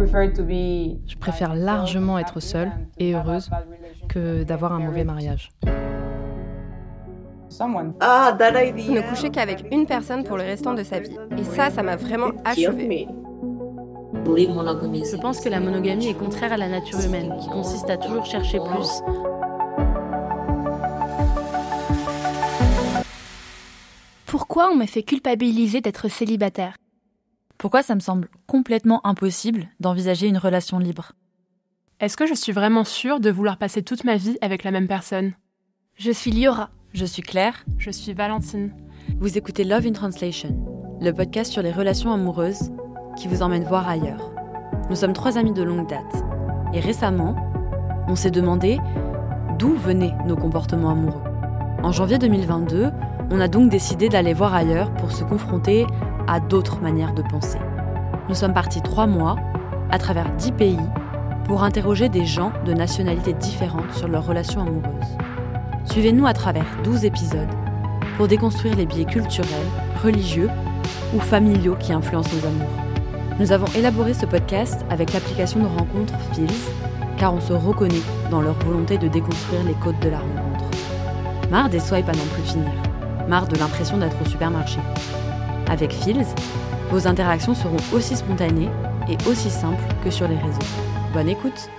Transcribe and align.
Je 0.00 1.16
préfère 1.18 1.54
largement 1.54 2.18
être 2.18 2.40
seule 2.40 2.70
et 2.98 3.14
heureuse 3.14 3.50
que 4.08 4.42
d'avoir 4.42 4.72
un 4.72 4.78
mauvais 4.78 5.04
mariage. 5.04 5.50
Ah, 8.00 8.34
ne 8.38 9.08
coucher 9.08 9.30
qu'avec 9.30 9.66
une 9.70 9.84
personne 9.84 10.24
pour 10.24 10.36
le 10.38 10.44
restant 10.44 10.72
de 10.72 10.82
sa 10.82 11.00
vie. 11.00 11.16
Et 11.36 11.44
ça, 11.44 11.70
ça 11.70 11.82
m'a 11.82 11.96
vraiment 11.96 12.30
achevé. 12.44 13.08
Je 14.24 15.20
pense 15.20 15.40
que 15.40 15.48
la 15.48 15.60
monogamie 15.60 16.08
est 16.08 16.14
contraire 16.14 16.52
à 16.52 16.56
la 16.56 16.68
nature 16.68 17.00
humaine, 17.00 17.34
qui 17.40 17.48
consiste 17.48 17.90
à 17.90 17.96
toujours 17.96 18.24
chercher 18.24 18.58
plus. 18.58 19.02
Pourquoi 24.26 24.70
on 24.70 24.76
me 24.76 24.86
fait 24.86 25.02
culpabiliser 25.02 25.80
d'être 25.80 26.08
célibataire? 26.08 26.74
Pourquoi 27.60 27.82
ça 27.82 27.94
me 27.94 28.00
semble 28.00 28.28
complètement 28.46 29.06
impossible 29.06 29.68
d'envisager 29.80 30.26
une 30.26 30.38
relation 30.38 30.78
libre 30.78 31.12
Est-ce 32.00 32.16
que 32.16 32.26
je 32.26 32.32
suis 32.32 32.52
vraiment 32.52 32.84
sûre 32.84 33.20
de 33.20 33.28
vouloir 33.28 33.58
passer 33.58 33.82
toute 33.82 34.04
ma 34.04 34.16
vie 34.16 34.38
avec 34.40 34.64
la 34.64 34.70
même 34.70 34.88
personne? 34.88 35.34
Je 35.94 36.10
suis 36.10 36.30
Liora. 36.30 36.70
Je 36.94 37.04
suis 37.04 37.20
Claire. 37.20 37.66
Je 37.76 37.90
suis 37.90 38.14
Valentine. 38.14 38.72
Vous 39.18 39.36
écoutez 39.36 39.64
Love 39.64 39.86
in 39.86 39.92
Translation, 39.92 40.56
le 41.02 41.12
podcast 41.12 41.52
sur 41.52 41.60
les 41.60 41.70
relations 41.70 42.10
amoureuses 42.10 42.72
qui 43.18 43.28
vous 43.28 43.42
emmène 43.42 43.64
voir 43.64 43.86
ailleurs. 43.86 44.32
Nous 44.88 44.96
sommes 44.96 45.12
trois 45.12 45.36
amis 45.36 45.52
de 45.52 45.62
longue 45.62 45.86
date. 45.86 46.24
Et 46.72 46.80
récemment, 46.80 47.36
on 48.08 48.16
s'est 48.16 48.30
demandé 48.30 48.78
d'où 49.58 49.74
venaient 49.74 50.16
nos 50.26 50.36
comportements 50.36 50.92
amoureux. 50.92 51.24
En 51.82 51.92
janvier 51.92 52.16
2022, 52.16 52.90
on 53.30 53.38
a 53.38 53.48
donc 53.48 53.70
décidé 53.70 54.08
d'aller 54.08 54.32
voir 54.32 54.54
ailleurs 54.54 54.94
pour 54.94 55.12
se 55.12 55.24
confronter 55.24 55.84
à 56.26 56.40
d'autres 56.40 56.80
manières 56.80 57.14
de 57.14 57.22
penser. 57.22 57.58
Nous 58.28 58.34
sommes 58.34 58.54
partis 58.54 58.82
trois 58.82 59.06
mois, 59.06 59.36
à 59.90 59.98
travers 59.98 60.30
dix 60.36 60.52
pays, 60.52 60.78
pour 61.44 61.64
interroger 61.64 62.08
des 62.08 62.24
gens 62.24 62.52
de 62.64 62.72
nationalités 62.72 63.32
différentes 63.32 63.92
sur 63.92 64.06
leurs 64.06 64.26
relations 64.26 64.62
amoureuses. 64.62 65.16
Suivez-nous 65.84 66.26
à 66.26 66.32
travers 66.32 66.66
12 66.84 67.04
épisodes 67.04 67.48
pour 68.16 68.28
déconstruire 68.28 68.76
les 68.76 68.86
biais 68.86 69.04
culturels, 69.04 69.48
religieux 70.04 70.48
ou 71.14 71.20
familiaux 71.20 71.76
qui 71.80 71.92
influencent 71.92 72.30
nos 72.36 72.46
amours. 72.46 72.80
Nous 73.40 73.52
avons 73.52 73.66
élaboré 73.74 74.14
ce 74.14 74.26
podcast 74.26 74.84
avec 74.90 75.12
l'application 75.12 75.60
de 75.60 75.66
rencontre 75.66 76.14
Fils, 76.34 76.68
car 77.16 77.34
on 77.34 77.40
se 77.40 77.52
reconnaît 77.52 78.02
dans 78.30 78.42
leur 78.42 78.54
volonté 78.60 78.98
de 78.98 79.08
déconstruire 79.08 79.64
les 79.64 79.74
codes 79.74 79.98
de 80.00 80.10
la 80.10 80.18
rencontre. 80.18 80.64
Marre 81.50 81.70
des 81.70 81.80
swipes 81.80 82.08
à 82.08 82.12
n'en 82.12 82.26
plus 82.34 82.42
finir. 82.42 82.70
Marre 83.28 83.48
de 83.48 83.56
l'impression 83.56 83.98
d'être 83.98 84.20
au 84.22 84.28
supermarché. 84.28 84.78
Avec 85.70 85.92
Fils, 85.92 86.34
vos 86.90 87.06
interactions 87.06 87.54
seront 87.54 87.76
aussi 87.94 88.16
spontanées 88.16 88.68
et 89.08 89.16
aussi 89.28 89.48
simples 89.48 89.84
que 90.02 90.10
sur 90.10 90.26
les 90.26 90.36
réseaux. 90.36 90.58
Bonne 91.12 91.28
écoute 91.28 91.70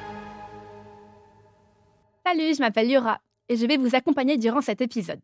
Salut, 2.25 2.56
je 2.56 2.62
m'appelle 2.62 2.89
Yura 2.89 3.19
et 3.50 3.58
je 3.58 3.66
vais 3.66 3.75
vous 3.75 3.94
accompagner 3.94 4.38
durant 4.38 4.62
cet 4.62 4.80
épisode. 4.80 5.19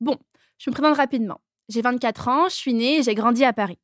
Bon, 0.00 0.16
je 0.58 0.70
me 0.70 0.72
présente 0.72 0.98
rapidement. 0.98 1.40
J'ai 1.68 1.82
24 1.82 2.28
ans, 2.28 2.48
je 2.48 2.54
suis 2.54 2.74
née 2.74 2.98
et 2.98 3.02
j'ai 3.02 3.16
grandi 3.16 3.44
à 3.44 3.52
Paris. 3.52 3.80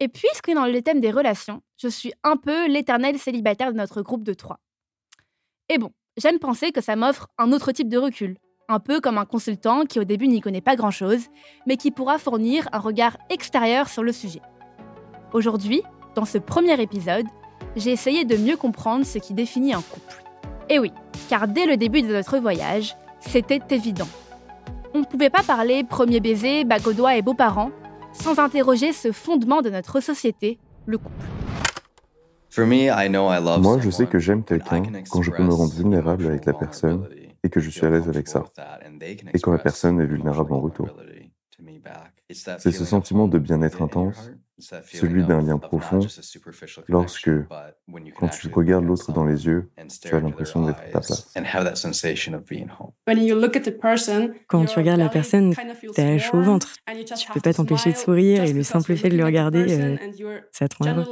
Et 0.00 0.08
puisque 0.08 0.50
dans 0.52 0.66
le 0.66 0.82
thème 0.82 1.00
des 1.00 1.12
relations, 1.12 1.62
je 1.80 1.86
suis 1.86 2.12
un 2.24 2.36
peu 2.36 2.66
l'éternel 2.66 3.20
célibataire 3.20 3.72
de 3.72 3.78
notre 3.78 4.02
groupe 4.02 4.24
de 4.24 4.34
trois. 4.34 4.58
Et 5.68 5.78
bon, 5.78 5.92
j'aime 6.16 6.40
penser 6.40 6.72
que 6.72 6.80
ça 6.80 6.96
m'offre 6.96 7.28
un 7.38 7.52
autre 7.52 7.70
type 7.70 7.88
de 7.88 7.98
recul, 7.98 8.36
un 8.70 8.78
peu 8.78 9.00
comme 9.00 9.18
un 9.18 9.24
consultant 9.24 9.84
qui 9.84 9.98
au 9.98 10.04
début 10.04 10.28
n'y 10.28 10.40
connaît 10.40 10.60
pas 10.60 10.76
grand-chose, 10.76 11.26
mais 11.66 11.76
qui 11.76 11.90
pourra 11.90 12.18
fournir 12.18 12.68
un 12.72 12.78
regard 12.78 13.16
extérieur 13.28 13.88
sur 13.88 14.02
le 14.02 14.12
sujet. 14.12 14.40
Aujourd'hui, 15.32 15.82
dans 16.14 16.24
ce 16.24 16.38
premier 16.38 16.80
épisode, 16.80 17.26
j'ai 17.76 17.90
essayé 17.90 18.24
de 18.24 18.36
mieux 18.36 18.56
comprendre 18.56 19.04
ce 19.04 19.18
qui 19.18 19.34
définit 19.34 19.74
un 19.74 19.82
couple. 19.82 20.22
Et 20.68 20.78
oui, 20.78 20.92
car 21.28 21.48
dès 21.48 21.66
le 21.66 21.76
début 21.76 22.02
de 22.02 22.12
notre 22.12 22.38
voyage, 22.38 22.96
c'était 23.20 23.60
évident. 23.70 24.08
On 24.94 25.00
ne 25.00 25.04
pouvait 25.04 25.30
pas 25.30 25.42
parler 25.42 25.82
premier 25.82 26.20
baiser, 26.20 26.64
bague 26.64 26.86
aux 26.86 26.92
doigts 26.92 27.16
et 27.16 27.22
beaux-parents 27.22 27.70
sans 28.12 28.38
interroger 28.38 28.92
ce 28.92 29.12
fondement 29.12 29.62
de 29.62 29.70
notre 29.70 30.00
société, 30.00 30.58
le 30.86 30.98
couple. 30.98 31.14
Moi, 33.60 33.78
je 33.80 33.90
sais 33.90 34.06
que 34.06 34.18
j'aime 34.18 34.42
quelqu'un 34.42 34.82
quand 35.08 35.22
je 35.22 35.30
peux 35.30 35.44
me 35.44 35.52
rendre 35.52 35.72
vulnérable 35.72 36.26
avec 36.26 36.44
la 36.44 36.52
personne 36.52 37.06
et 37.42 37.50
que 37.50 37.60
je 37.60 37.70
suis 37.70 37.86
à 37.86 37.90
l'aise 37.90 38.08
avec 38.08 38.28
ça. 38.28 38.44
Et 39.34 39.38
quand 39.40 39.52
la 39.52 39.58
personne 39.58 40.00
est 40.00 40.06
vulnérable 40.06 40.52
en 40.52 40.60
retour. 40.60 40.88
C'est 42.30 42.72
ce 42.72 42.84
sentiment 42.84 43.28
de 43.28 43.38
bien-être 43.38 43.82
intense 43.82 44.30
celui 44.60 45.24
d'un 45.24 45.40
lien 45.40 45.58
profond, 45.58 46.00
lorsque, 46.88 47.30
quand 48.18 48.28
tu 48.28 48.48
regardes 48.48 48.84
l'autre 48.84 49.12
dans 49.12 49.24
les 49.24 49.46
yeux, 49.46 49.70
tu 50.02 50.14
as 50.14 50.20
l'impression 50.20 50.66
d'être 50.66 50.80
à 50.80 50.82
ta 50.82 51.00
place. 51.00 51.32
Quand 54.48 54.64
tu 54.64 54.78
regardes 54.78 55.00
la 55.00 55.08
personne, 55.08 55.54
tu 55.94 56.00
as 56.00 56.18
chaud 56.18 56.38
au 56.38 56.42
ventre. 56.42 56.74
Tu 57.16 57.32
peux 57.32 57.40
pas 57.40 57.54
t'empêcher 57.54 57.92
de 57.92 57.96
sourire 57.96 58.44
et 58.44 58.52
le 58.52 58.62
simple 58.62 58.96
fait 58.96 59.08
de 59.08 59.16
le 59.16 59.24
regarder, 59.24 59.78
euh, 59.78 59.96
ça 60.52 60.68
te 60.68 60.76
rend 60.76 60.94
heureux. 60.94 61.06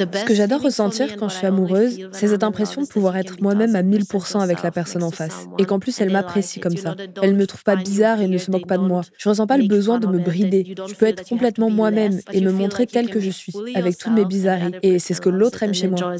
Ce 0.00 0.24
que 0.24 0.34
j'adore 0.34 0.62
ressentir 0.62 1.16
quand 1.16 1.28
je 1.28 1.36
suis 1.36 1.46
amoureuse, 1.46 2.08
c'est 2.12 2.28
cette 2.28 2.42
impression 2.42 2.82
de 2.82 2.86
pouvoir 2.86 3.16
être 3.16 3.40
moi-même 3.42 3.76
à 3.76 3.82
1000% 3.82 4.40
avec 4.40 4.62
la 4.62 4.70
personne 4.70 5.02
en 5.02 5.10
face. 5.10 5.46
Et 5.58 5.64
qu'en 5.64 5.78
plus, 5.78 6.00
elle 6.00 6.10
m'apprécie 6.10 6.60
comme 6.60 6.76
ça. 6.76 6.94
Elle 7.22 7.32
ne 7.32 7.38
me 7.38 7.46
trouve 7.46 7.62
pas 7.62 7.76
bizarre 7.76 8.20
et 8.20 8.28
ne 8.28 8.38
se 8.38 8.50
moque 8.50 8.66
pas 8.66 8.78
de 8.78 8.86
moi. 8.86 9.02
Je 9.18 9.28
ressens 9.28 9.46
pas 9.46 9.58
le 9.58 9.66
besoin 9.66 9.98
de 9.98 10.06
me 10.06 10.18
brider. 10.18 10.74
Je 10.88 10.94
peux 10.94 11.06
être 11.06 11.26
complètement 11.28 11.70
moi-même 11.70 12.20
et 12.32 12.40
me 12.40 12.52
montrer 12.52 12.86
tel 12.86 13.10
que 13.10 13.20
je 13.20 13.30
suis, 13.30 13.52
avec 13.74 13.98
toutes 13.98 14.12
mes 14.12 14.24
bizarreries. 14.24 14.72
Et 14.82 14.98
c'est 14.98 15.14
ce 15.14 15.20
que 15.20 15.28
l'autre 15.28 15.62
aime 15.62 15.74
chez 15.74 15.88
moi. 15.88 16.14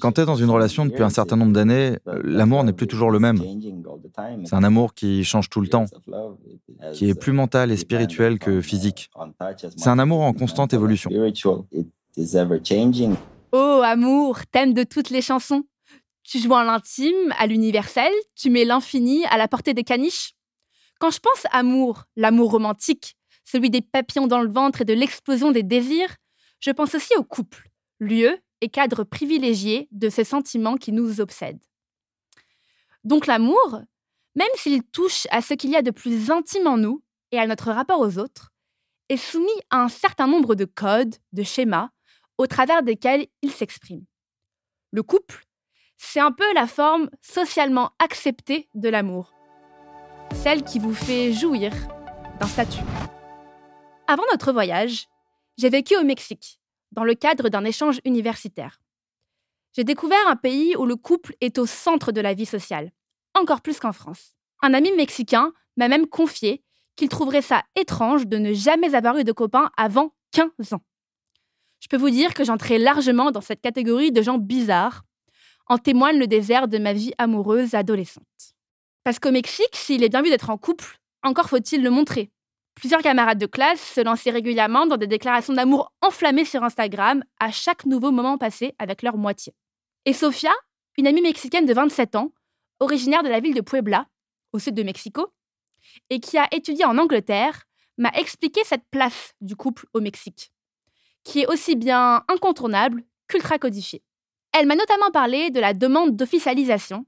Quand 0.00 0.12
tu 0.12 0.20
es 0.20 0.24
dans 0.24 0.36
une 0.36 0.50
relation 0.50 0.86
depuis 0.86 1.02
un 1.02 1.10
certain 1.10 1.36
nombre 1.36 1.52
d'années, 1.52 1.96
l'amour 2.22 2.62
n'est 2.64 2.72
plus 2.72 2.86
toujours 2.86 3.10
le 3.10 3.18
même. 3.18 3.42
C'est 4.44 4.54
un 4.54 4.64
amour 4.64 4.94
qui 4.94 5.24
change 5.24 5.48
tout 5.48 5.60
le 5.60 5.68
temps, 5.68 5.86
qui 6.92 7.08
est 7.08 7.18
plus 7.18 7.32
mental 7.32 7.70
et 7.70 7.76
spirituel 7.76 8.38
que 8.38 8.60
physique. 8.60 9.10
C'est 9.76 9.88
un 9.88 9.98
amour 9.98 10.22
en 10.22 10.32
constante 10.32 10.72
évolution. 10.72 11.10
Oh, 13.52 13.80
amour, 13.84 14.46
thème 14.50 14.74
de 14.74 14.84
toutes 14.84 15.10
les 15.10 15.22
chansons. 15.22 15.64
Tu 16.22 16.38
joues 16.38 16.54
à 16.54 16.64
l'intime, 16.64 17.32
à 17.38 17.46
l'universel, 17.46 18.12
tu 18.34 18.50
mets 18.50 18.64
l'infini 18.64 19.24
à 19.30 19.38
la 19.38 19.48
portée 19.48 19.72
des 19.72 19.84
caniches. 19.84 20.34
Quand 21.00 21.10
je 21.10 21.20
pense 21.20 21.44
amour, 21.52 22.04
l'amour 22.16 22.50
romantique, 22.50 23.16
celui 23.44 23.70
des 23.70 23.80
papillons 23.80 24.26
dans 24.26 24.42
le 24.42 24.50
ventre 24.50 24.82
et 24.82 24.84
de 24.84 24.92
l'explosion 24.92 25.52
des 25.52 25.62
désirs, 25.62 26.16
je 26.60 26.70
pense 26.70 26.94
aussi 26.94 27.14
au 27.16 27.22
couple 27.22 27.67
lieu 27.98 28.38
et 28.60 28.68
cadre 28.68 29.04
privilégié 29.04 29.88
de 29.92 30.08
ces 30.08 30.24
sentiments 30.24 30.76
qui 30.76 30.92
nous 30.92 31.20
obsèdent. 31.20 31.64
Donc 33.04 33.26
l'amour, 33.26 33.80
même 34.34 34.48
s'il 34.54 34.82
touche 34.82 35.26
à 35.30 35.40
ce 35.42 35.54
qu'il 35.54 35.70
y 35.70 35.76
a 35.76 35.82
de 35.82 35.90
plus 35.90 36.30
intime 36.30 36.66
en 36.66 36.76
nous 36.76 37.02
et 37.32 37.38
à 37.38 37.46
notre 37.46 37.70
rapport 37.70 38.00
aux 38.00 38.18
autres, 38.18 38.52
est 39.08 39.16
soumis 39.16 39.46
à 39.70 39.82
un 39.82 39.88
certain 39.88 40.26
nombre 40.26 40.54
de 40.54 40.64
codes, 40.64 41.16
de 41.32 41.42
schémas, 41.42 41.90
au 42.36 42.46
travers 42.46 42.82
desquels 42.82 43.26
il 43.42 43.50
s'exprime. 43.50 44.04
Le 44.92 45.02
couple, 45.02 45.44
c'est 45.96 46.20
un 46.20 46.32
peu 46.32 46.52
la 46.54 46.66
forme 46.66 47.10
socialement 47.20 47.90
acceptée 47.98 48.68
de 48.74 48.88
l'amour, 48.88 49.32
celle 50.32 50.62
qui 50.62 50.78
vous 50.78 50.94
fait 50.94 51.32
jouir 51.32 51.72
d'un 52.38 52.46
statut. 52.46 52.84
Avant 54.06 54.22
notre 54.32 54.52
voyage, 54.52 55.06
j'ai 55.56 55.68
vécu 55.68 55.96
au 55.96 56.04
Mexique, 56.04 56.60
dans 56.92 57.04
le 57.04 57.14
cadre 57.14 57.48
d'un 57.48 57.64
échange 57.64 58.00
universitaire. 58.04 58.80
J'ai 59.74 59.84
découvert 59.84 60.26
un 60.26 60.36
pays 60.36 60.74
où 60.76 60.86
le 60.86 60.96
couple 60.96 61.34
est 61.40 61.58
au 61.58 61.66
centre 61.66 62.12
de 62.12 62.20
la 62.20 62.34
vie 62.34 62.46
sociale, 62.46 62.90
encore 63.34 63.60
plus 63.60 63.78
qu'en 63.78 63.92
France. 63.92 64.34
Un 64.62 64.74
ami 64.74 64.90
mexicain 64.92 65.52
m'a 65.76 65.88
même 65.88 66.06
confié 66.06 66.62
qu'il 66.96 67.08
trouverait 67.08 67.42
ça 67.42 67.62
étrange 67.76 68.26
de 68.26 68.38
ne 68.38 68.52
jamais 68.52 68.94
avoir 68.94 69.16
eu 69.18 69.24
de 69.24 69.32
copain 69.32 69.70
avant 69.76 70.14
15 70.32 70.72
ans. 70.72 70.82
Je 71.80 71.86
peux 71.88 71.96
vous 71.96 72.10
dire 72.10 72.34
que 72.34 72.44
j'entrais 72.44 72.78
largement 72.78 73.30
dans 73.30 73.40
cette 73.40 73.60
catégorie 73.60 74.10
de 74.10 74.20
gens 74.20 74.38
bizarres, 74.38 75.04
en 75.66 75.78
témoigne 75.78 76.18
le 76.18 76.26
désert 76.26 76.66
de 76.66 76.78
ma 76.78 76.92
vie 76.92 77.12
amoureuse 77.18 77.74
adolescente. 77.74 78.26
Parce 79.04 79.18
qu'au 79.18 79.30
Mexique, 79.30 79.76
s'il 79.76 80.02
est 80.02 80.08
bien 80.08 80.22
vu 80.22 80.30
d'être 80.30 80.50
en 80.50 80.58
couple, 80.58 80.98
encore 81.22 81.48
faut-il 81.48 81.82
le 81.82 81.90
montrer. 81.90 82.30
Plusieurs 82.78 83.02
camarades 83.02 83.38
de 83.38 83.46
classe 83.46 83.80
se 83.80 84.00
lançaient 84.00 84.30
régulièrement 84.30 84.86
dans 84.86 84.96
des 84.96 85.08
déclarations 85.08 85.52
d'amour 85.52 85.92
enflammées 86.00 86.44
sur 86.44 86.62
Instagram 86.62 87.24
à 87.40 87.50
chaque 87.50 87.84
nouveau 87.86 88.12
moment 88.12 88.38
passé 88.38 88.76
avec 88.78 89.02
leur 89.02 89.16
moitié. 89.16 89.52
Et 90.04 90.12
Sofia, 90.12 90.52
une 90.96 91.08
amie 91.08 91.20
mexicaine 91.20 91.66
de 91.66 91.74
27 91.74 92.14
ans, 92.14 92.30
originaire 92.78 93.24
de 93.24 93.28
la 93.28 93.40
ville 93.40 93.54
de 93.54 93.62
Puebla, 93.62 94.06
au 94.52 94.60
sud 94.60 94.74
de 94.74 94.84
Mexico, 94.84 95.26
et 96.08 96.20
qui 96.20 96.38
a 96.38 96.46
étudié 96.52 96.84
en 96.84 96.98
Angleterre, 96.98 97.64
m'a 97.96 98.10
expliqué 98.10 98.60
cette 98.62 98.84
place 98.92 99.34
du 99.40 99.56
couple 99.56 99.86
au 99.92 100.00
Mexique, 100.00 100.52
qui 101.24 101.40
est 101.40 101.48
aussi 101.48 101.74
bien 101.74 102.22
incontournable 102.28 103.02
qu'ultra 103.26 103.58
codifiée. 103.58 104.04
Elle 104.52 104.68
m'a 104.68 104.76
notamment 104.76 105.10
parlé 105.10 105.50
de 105.50 105.58
la 105.58 105.74
demande 105.74 106.14
d'officialisation, 106.14 107.06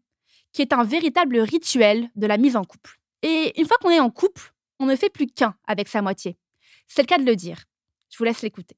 qui 0.53 0.63
est 0.63 0.73
un 0.73 0.83
véritable 0.83 1.39
rituel 1.39 2.11
de 2.17 2.27
la 2.27 2.39
mise 2.39 2.57
en 2.57 2.65
couple. 2.65 2.99
Et 3.23 3.59
une 3.61 3.69
fois 3.69 3.77
qu'on 3.81 3.91
est 3.91 4.01
en 4.01 4.11
couple, 4.11 4.53
on 4.81 4.87
ne 4.87 4.97
fait 4.97 5.11
plus 5.11 5.27
qu'un 5.27 5.55
avec 5.69 5.87
sa 5.87 6.03
moitié. 6.03 6.37
C'est 6.89 7.03
le 7.03 7.07
cas 7.07 7.19
de 7.19 7.25
le 7.25 7.37
dire. 7.37 7.65
Je 8.11 8.19
vous 8.19 8.25
laisse 8.25 8.43
l'écouter. 8.43 8.77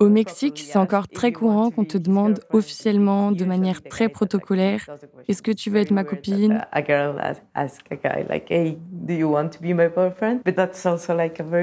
Au 0.00 0.08
Mexique, 0.08 0.58
c'est 0.58 0.78
encore 0.78 1.08
très 1.08 1.32
courant 1.32 1.70
qu'on 1.70 1.84
te 1.84 1.98
demande 1.98 2.40
officiellement, 2.50 3.32
de 3.32 3.44
manière 3.44 3.82
très 3.82 4.08
protocolaire, 4.08 4.88
est-ce 5.28 5.42
que 5.42 5.50
tu 5.50 5.68
veux 5.68 5.80
être 5.80 5.90
ma 5.90 6.04
copine? 6.04 6.64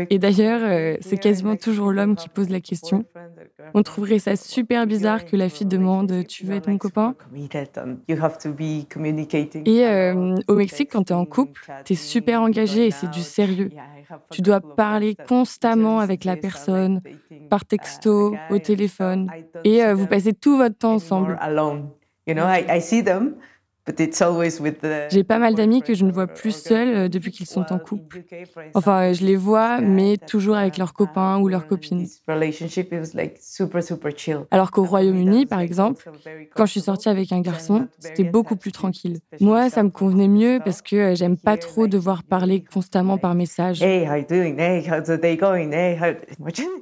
Et 0.09 0.19
d'ailleurs, 0.19 0.61
euh, 0.63 0.97
c'est 1.01 1.17
quasiment 1.17 1.55
toujours 1.55 1.91
l'homme 1.91 2.15
qui 2.15 2.29
pose 2.29 2.49
la 2.49 2.61
question. 2.61 3.05
On 3.73 3.83
trouverait 3.83 4.19
ça 4.19 4.35
super 4.35 4.87
bizarre 4.87 5.25
que 5.25 5.35
la 5.35 5.49
fille 5.49 5.67
demande 5.67 6.25
Tu 6.27 6.45
veux 6.45 6.55
être 6.55 6.67
mon 6.67 6.77
copain? 6.77 7.15
Et 9.65 9.85
euh, 9.85 10.35
au 10.47 10.55
Mexique, 10.55 10.91
quand 10.91 11.05
tu 11.05 11.13
es 11.13 11.15
en 11.15 11.25
couple, 11.25 11.71
tu 11.83 11.93
es 11.93 11.95
super 11.95 12.41
engagé 12.41 12.87
et 12.87 12.91
c'est 12.91 13.07
du 13.07 13.23
sérieux. 13.23 13.73
Tu 14.31 14.41
dois 14.41 14.61
parler 14.75 15.17
constamment 15.23 15.99
avec 15.99 16.23
la 16.25 16.37
personne, 16.37 17.01
par 17.49 17.65
texto, 17.65 18.41
au 18.49 18.59
téléphone, 18.59 19.33
et 19.63 19.83
euh, 19.83 19.95
vous 19.95 20.07
passez 20.07 20.33
tout 20.33 20.57
votre 20.57 20.77
temps 20.77 20.95
ensemble. 20.95 21.39
J'ai 25.09 25.23
pas 25.23 25.39
mal 25.39 25.55
d'amis 25.55 25.83
que 25.83 25.93
je 25.93 26.05
ne 26.05 26.11
vois 26.11 26.27
plus 26.27 26.55
seuls 26.55 26.95
euh, 26.95 27.09
depuis 27.09 27.31
qu'ils 27.31 27.45
sont 27.47 27.71
en 27.71 27.79
couple. 27.79 28.23
Enfin, 28.73 29.13
je 29.13 29.25
les 29.25 29.35
vois, 29.35 29.81
mais 29.81 30.17
toujours 30.17 30.55
avec 30.55 30.77
leurs 30.77 30.93
copains 30.93 31.39
ou 31.39 31.47
leurs 31.47 31.65
copines. 31.65 32.09
Alors 34.51 34.71
qu'au 34.71 34.85
Royaume-Uni, 34.85 35.45
par 35.45 35.59
exemple, 35.59 36.05
quand 36.55 36.65
je 36.65 36.71
suis 36.71 36.81
sortie 36.81 37.09
avec 37.09 37.31
un 37.31 37.41
garçon, 37.41 37.89
c'était 37.99 38.23
beaucoup 38.23 38.55
plus 38.55 38.71
tranquille. 38.71 39.19
Moi, 39.39 39.69
ça 39.69 39.83
me 39.83 39.89
convenait 39.89 40.27
mieux 40.27 40.61
parce 40.63 40.81
que 40.81 40.95
euh, 40.95 41.15
j'aime 41.15 41.37
pas 41.37 41.57
trop 41.57 41.87
devoir 41.87 42.23
parler 42.23 42.63
constamment 42.63 43.17
par 43.17 43.35
message. 43.35 43.89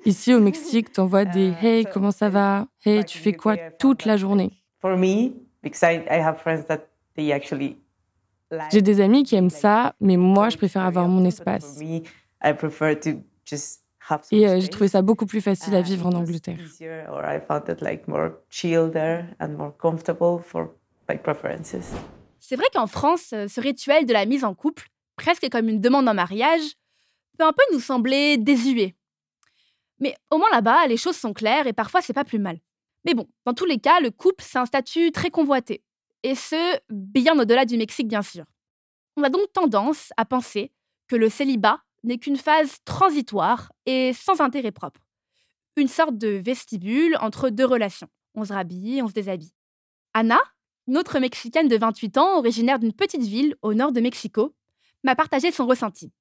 Ici, 0.06 0.34
au 0.34 0.40
Mexique, 0.40 0.92
t'envoies 0.94 1.26
des 1.26 1.58
Hey, 1.62 1.88
comment 1.88 2.12
ça 2.12 2.30
va? 2.30 2.68
Hey, 2.86 3.04
tu 3.06 3.18
fais 3.20 3.34
quoi 3.34 3.58
toute 3.78 4.06
la 4.06 4.18
journée? 4.18 4.64
J'ai 8.72 8.82
des 8.82 9.02
amis 9.02 9.24
qui 9.24 9.36
aiment 9.36 9.50
ça, 9.50 9.96
mais 10.00 10.18
moi, 10.18 10.50
je 10.50 10.58
préfère 10.58 10.84
avoir 10.84 11.08
mon 11.08 11.26
espace. 11.26 11.80
Et 14.32 14.48
euh, 14.48 14.60
j'ai 14.60 14.68
trouvé 14.68 14.88
ça 14.90 15.02
beaucoup 15.02 15.26
plus 15.26 15.42
facile 15.42 15.76
à 15.76 15.82
vivre 15.82 16.06
en 16.06 16.12
Angleterre. 16.12 16.60
C'est 22.40 22.56
vrai 22.56 22.66
qu'en 22.74 22.88
France, 22.88 23.32
euh, 23.34 23.48
ce 23.48 23.62
rituel 23.62 24.06
de 24.06 24.14
la 24.14 24.26
mise 24.26 24.44
en 24.44 24.54
couple, 24.54 24.88
presque 25.16 25.50
comme 25.50 25.70
une 25.70 25.80
demande 25.80 26.08
en 26.10 26.14
mariage, 26.14 26.74
peut 27.38 27.46
un 27.46 27.54
peu 27.54 27.64
nous 27.72 27.80
sembler 27.80 28.38
désuet. 28.38 28.96
Mais 30.00 30.16
au 30.32 30.38
moins 30.38 30.50
là-bas, 30.52 30.88
les 30.88 30.98
choses 30.98 31.16
sont 31.16 31.34
claires 31.34 31.66
et 31.66 31.74
parfois 31.74 32.02
c'est 32.02 32.14
pas 32.14 32.26
plus 32.26 32.40
mal. 32.40 32.60
Mais 33.06 33.14
bon, 33.14 33.28
dans 33.46 33.54
tous 33.54 33.66
les 33.66 33.80
cas, 33.80 34.00
le 34.02 34.12
couple, 34.12 34.44
c'est 34.44 34.58
un 34.58 34.66
statut 34.66 35.12
très 35.12 35.30
convoité 35.30 35.82
et 36.24 36.36
ce, 36.36 36.80
bien 36.90 37.38
au-delà 37.38 37.66
du 37.66 37.78
Mexique, 37.78 38.08
bien 38.08 38.22
sûr. 38.22 38.46
On 39.18 39.24
a 39.24 39.30
donc 39.30 39.52
tendance 39.54 40.12
à 40.18 40.26
penser 40.26 40.72
que 41.08 41.16
le 41.16 41.30
célibat 41.30 41.82
n'est 42.04 42.18
qu'une 42.18 42.38
phase 42.38 42.78
transitoire 42.86 43.72
et 43.86 44.14
sans 44.14 44.42
intérêt 44.42 44.72
propre. 44.72 45.02
Une 45.76 45.88
sorte 45.88 46.18
de 46.18 46.30
vestibule 46.30 47.18
entre 47.20 47.50
deux 47.50 47.66
relations. 47.66 48.10
On 48.36 48.46
se 48.46 48.54
rhabille, 48.54 49.02
on 49.02 49.08
se 49.08 49.14
déshabille. 49.14 49.54
Anna, 50.14 50.40
une 50.88 50.98
autre 50.98 51.20
Mexicaine 51.20 51.68
de 51.68 51.78
28 51.78 52.18
ans, 52.18 52.38
originaire 52.38 52.80
d'une 52.80 52.94
petite 52.94 53.22
ville 53.24 53.56
au 53.62 53.74
nord 53.74 53.92
de 53.92 54.02
Mexico, 54.02 54.56
m'a 55.04 55.16
partagé 55.16 55.52
son 55.52 55.66
ressenti. 55.66 56.12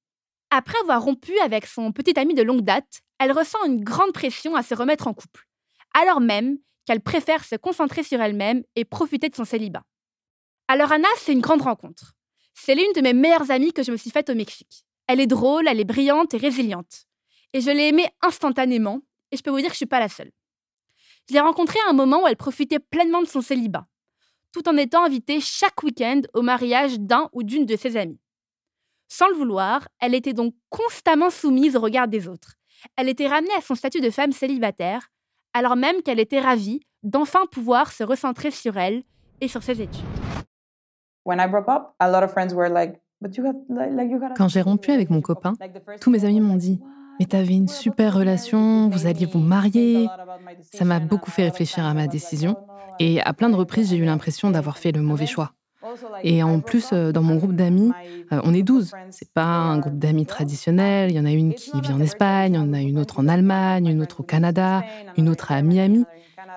Après 0.51 0.77
avoir 0.81 1.03
rompu 1.03 1.37
avec 1.39 1.65
son 1.65 1.91
petit 1.91 2.17
ami 2.19 2.33
de 2.33 2.43
longue 2.43 2.61
date, 2.61 3.01
elle 3.19 3.31
ressent 3.31 3.63
une 3.65 3.83
grande 3.83 4.13
pression 4.13 4.55
à 4.55 4.63
se 4.63 4.75
remettre 4.75 5.07
en 5.07 5.13
couple, 5.13 5.47
alors 5.93 6.21
même 6.21 6.57
qu'elle 6.85 7.01
préfère 7.01 7.43
se 7.45 7.55
concentrer 7.55 8.03
sur 8.03 8.21
elle-même 8.21 8.63
et 8.75 8.85
profiter 8.85 9.29
de 9.29 9.35
son 9.35 9.45
célibat. 9.45 9.83
Alors 10.67 10.91
Anna, 10.91 11.07
c'est 11.17 11.33
une 11.33 11.41
grande 11.41 11.61
rencontre. 11.61 12.13
C'est 12.53 12.75
l'une 12.75 12.93
de 12.95 13.01
mes 13.01 13.13
meilleures 13.13 13.51
amies 13.51 13.73
que 13.73 13.83
je 13.83 13.91
me 13.91 13.97
suis 13.97 14.11
faite 14.11 14.29
au 14.29 14.35
Mexique. 14.35 14.85
Elle 15.07 15.19
est 15.19 15.27
drôle, 15.27 15.67
elle 15.67 15.79
est 15.79 15.85
brillante 15.85 16.33
et 16.33 16.37
résiliente. 16.37 17.05
Et 17.51 17.61
je 17.61 17.69
l'ai 17.69 17.89
aimée 17.89 18.07
instantanément, 18.21 19.01
et 19.31 19.37
je 19.37 19.43
peux 19.43 19.51
vous 19.51 19.57
dire 19.57 19.67
que 19.67 19.73
je 19.73 19.75
ne 19.75 19.77
suis 19.77 19.85
pas 19.85 19.99
la 19.99 20.09
seule. 20.09 20.31
Je 21.27 21.33
l'ai 21.33 21.39
rencontrée 21.39 21.79
à 21.85 21.89
un 21.89 21.93
moment 21.93 22.23
où 22.23 22.27
elle 22.27 22.37
profitait 22.37 22.79
pleinement 22.79 23.21
de 23.21 23.27
son 23.27 23.41
célibat, 23.41 23.87
tout 24.51 24.67
en 24.69 24.77
étant 24.77 25.03
invitée 25.03 25.41
chaque 25.41 25.83
week-end 25.83 26.21
au 26.33 26.41
mariage 26.41 26.99
d'un 26.99 27.29
ou 27.33 27.43
d'une 27.43 27.65
de 27.65 27.75
ses 27.75 27.97
amies. 27.97 28.19
Sans 29.09 29.27
le 29.27 29.35
vouloir, 29.35 29.87
elle 29.99 30.15
était 30.15 30.33
donc 30.33 30.55
constamment 30.69 31.29
soumise 31.29 31.75
au 31.75 31.81
regard 31.81 32.07
des 32.07 32.27
autres. 32.27 32.55
Elle 32.95 33.09
était 33.09 33.27
ramenée 33.27 33.53
à 33.55 33.61
son 33.61 33.75
statut 33.75 34.01
de 34.01 34.09
femme 34.09 34.31
célibataire, 34.31 35.09
alors 35.53 35.75
même 35.75 36.01
qu'elle 36.01 36.19
était 36.19 36.39
ravie 36.39 36.81
d'enfin 37.03 37.45
pouvoir 37.45 37.91
se 37.91 38.03
recentrer 38.03 38.51
sur 38.51 38.77
elle 38.77 39.03
et 39.41 39.47
sur 39.47 39.61
ses 39.61 39.81
études. 39.81 40.01
Quand 44.35 44.47
j'ai 44.47 44.61
rompu 44.61 44.91
avec 44.91 45.09
mon 45.09 45.21
copain, 45.21 45.53
tous 46.01 46.09
mes 46.11 46.25
amis 46.25 46.41
m'ont 46.41 46.55
dit 46.55 46.81
Mais 47.19 47.25
t'avais 47.25 47.53
une 47.53 47.67
super 47.67 48.13
relation, 48.13 48.89
vous 48.89 49.07
alliez 49.07 49.25
vous 49.25 49.39
marier. 49.39 50.07
Ça 50.73 50.83
m'a 50.85 50.99
beaucoup 50.99 51.31
fait 51.31 51.43
réfléchir 51.43 51.85
à 51.85 51.93
ma 51.93 52.07
décision. 52.07 52.57
Et 52.99 53.21
à 53.21 53.33
plein 53.33 53.49
de 53.49 53.55
reprises, 53.55 53.89
j'ai 53.89 53.97
eu 53.97 54.05
l'impression 54.05 54.51
d'avoir 54.51 54.77
fait 54.77 54.91
le 54.91 55.01
mauvais 55.01 55.25
choix. 55.25 55.53
Et 56.23 56.43
en 56.43 56.59
plus, 56.59 56.89
euh, 56.93 57.11
dans 57.11 57.21
mon 57.21 57.35
groupe 57.35 57.55
d'amis, 57.55 57.91
euh, 58.31 58.39
on 58.43 58.53
est 58.53 58.63
12. 58.63 58.91
C'est 59.09 59.31
pas 59.33 59.43
un 59.43 59.79
groupe 59.79 59.99
d'amis 59.99 60.25
traditionnel. 60.25 61.11
Il 61.11 61.17
y 61.17 61.19
en 61.19 61.25
a 61.25 61.31
une 61.31 61.53
qui 61.53 61.79
vit 61.81 61.91
en 61.91 61.99
Espagne, 61.99 62.53
il 62.53 62.55
y 62.55 62.59
en 62.59 62.73
a 62.73 62.81
une 62.81 62.99
autre 62.99 63.19
en 63.19 63.27
Allemagne, 63.27 63.87
une 63.87 64.01
autre 64.01 64.21
au 64.21 64.23
Canada, 64.23 64.83
une 65.17 65.29
autre 65.29 65.51
à 65.51 65.61
Miami. 65.61 66.05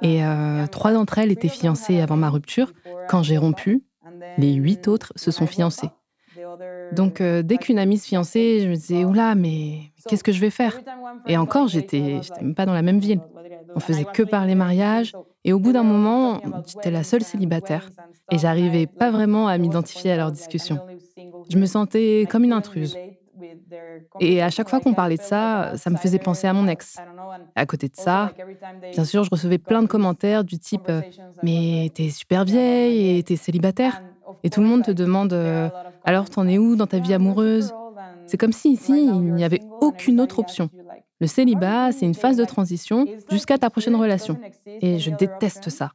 Et 0.02 0.24
euh, 0.24 0.66
trois 0.66 0.92
d'entre 0.92 1.18
elles 1.18 1.32
étaient 1.32 1.48
fiancées 1.48 2.00
avant 2.00 2.16
ma 2.16 2.30
rupture. 2.30 2.72
Quand 3.08 3.22
j'ai 3.22 3.38
rompu, 3.38 3.82
les 4.38 4.54
huit 4.54 4.88
autres 4.88 5.12
se 5.16 5.30
sont 5.30 5.46
fiancés. 5.46 5.90
Donc, 6.92 7.20
euh, 7.20 7.42
dès 7.42 7.56
qu'une 7.56 7.78
amie 7.78 7.98
se 7.98 8.06
fiançait, 8.06 8.60
je 8.60 8.68
me 8.68 8.74
disais, 8.74 9.04
oula, 9.04 9.34
mais 9.34 9.92
qu'est-ce 10.06 10.24
que 10.24 10.32
je 10.32 10.40
vais 10.40 10.50
faire? 10.50 10.78
Et 11.26 11.36
encore, 11.36 11.68
j'étais 11.68 12.20
même 12.40 12.54
pas 12.54 12.66
dans 12.66 12.74
la 12.74 12.82
même 12.82 12.98
ville. 12.98 13.20
On 13.74 13.80
faisait 13.80 14.04
que 14.04 14.22
parler 14.22 14.54
mariage. 14.54 15.12
Et 15.44 15.52
au 15.52 15.58
bout 15.58 15.72
d'un 15.72 15.82
moment, 15.82 16.40
j'étais 16.66 16.90
la 16.90 17.04
seule 17.04 17.22
célibataire. 17.22 17.90
Et 18.30 18.38
j'arrivais 18.38 18.86
pas 18.86 19.10
vraiment 19.10 19.48
à 19.48 19.58
m'identifier 19.58 20.12
à 20.12 20.16
leurs 20.16 20.32
discussions. 20.32 20.80
Je 21.48 21.58
me 21.58 21.66
sentais 21.66 22.26
comme 22.30 22.44
une 22.44 22.52
intruse. 22.52 22.96
Et 24.20 24.42
à 24.42 24.50
chaque 24.50 24.68
fois 24.68 24.80
qu'on 24.80 24.94
parlait 24.94 25.16
de 25.16 25.22
ça, 25.22 25.72
ça 25.76 25.90
me 25.90 25.96
faisait 25.96 26.18
penser 26.18 26.46
à 26.46 26.52
mon 26.52 26.66
ex. 26.68 26.96
À 27.54 27.66
côté 27.66 27.88
de 27.88 27.96
ça, 27.96 28.32
bien 28.92 29.04
sûr, 29.04 29.24
je 29.24 29.30
recevais 29.30 29.58
plein 29.58 29.82
de 29.82 29.86
commentaires 29.86 30.44
du 30.44 30.58
type 30.58 30.88
euh, 30.88 31.02
Mais 31.42 31.90
t'es 31.94 32.10
super 32.10 32.44
vieille 32.44 33.18
et 33.18 33.22
t'es 33.22 33.36
célibataire. 33.36 34.00
Et 34.42 34.50
tout 34.50 34.60
le 34.60 34.66
monde 34.66 34.84
te 34.84 34.90
demande 34.90 35.32
euh, 35.32 35.68
Alors, 36.04 36.30
t'en 36.30 36.46
es 36.46 36.58
où 36.58 36.76
dans 36.76 36.86
ta 36.86 36.98
vie 36.98 37.14
amoureuse? 37.14 37.72
C'est 38.26 38.36
comme 38.36 38.52
si 38.52 38.70
ici, 38.72 38.92
il 38.92 39.34
n'y 39.34 39.44
avait 39.44 39.62
aucune 39.80 40.20
autre 40.20 40.38
option. 40.38 40.68
Le 41.18 41.26
célibat, 41.26 41.92
c'est 41.92 42.04
une 42.04 42.14
phase 42.14 42.36
de 42.36 42.44
transition 42.44 43.06
jusqu'à 43.30 43.56
ta 43.56 43.70
prochaine 43.70 43.96
relation. 43.96 44.38
Et 44.66 44.98
je 44.98 45.10
déteste 45.10 45.70
ça. 45.70 45.92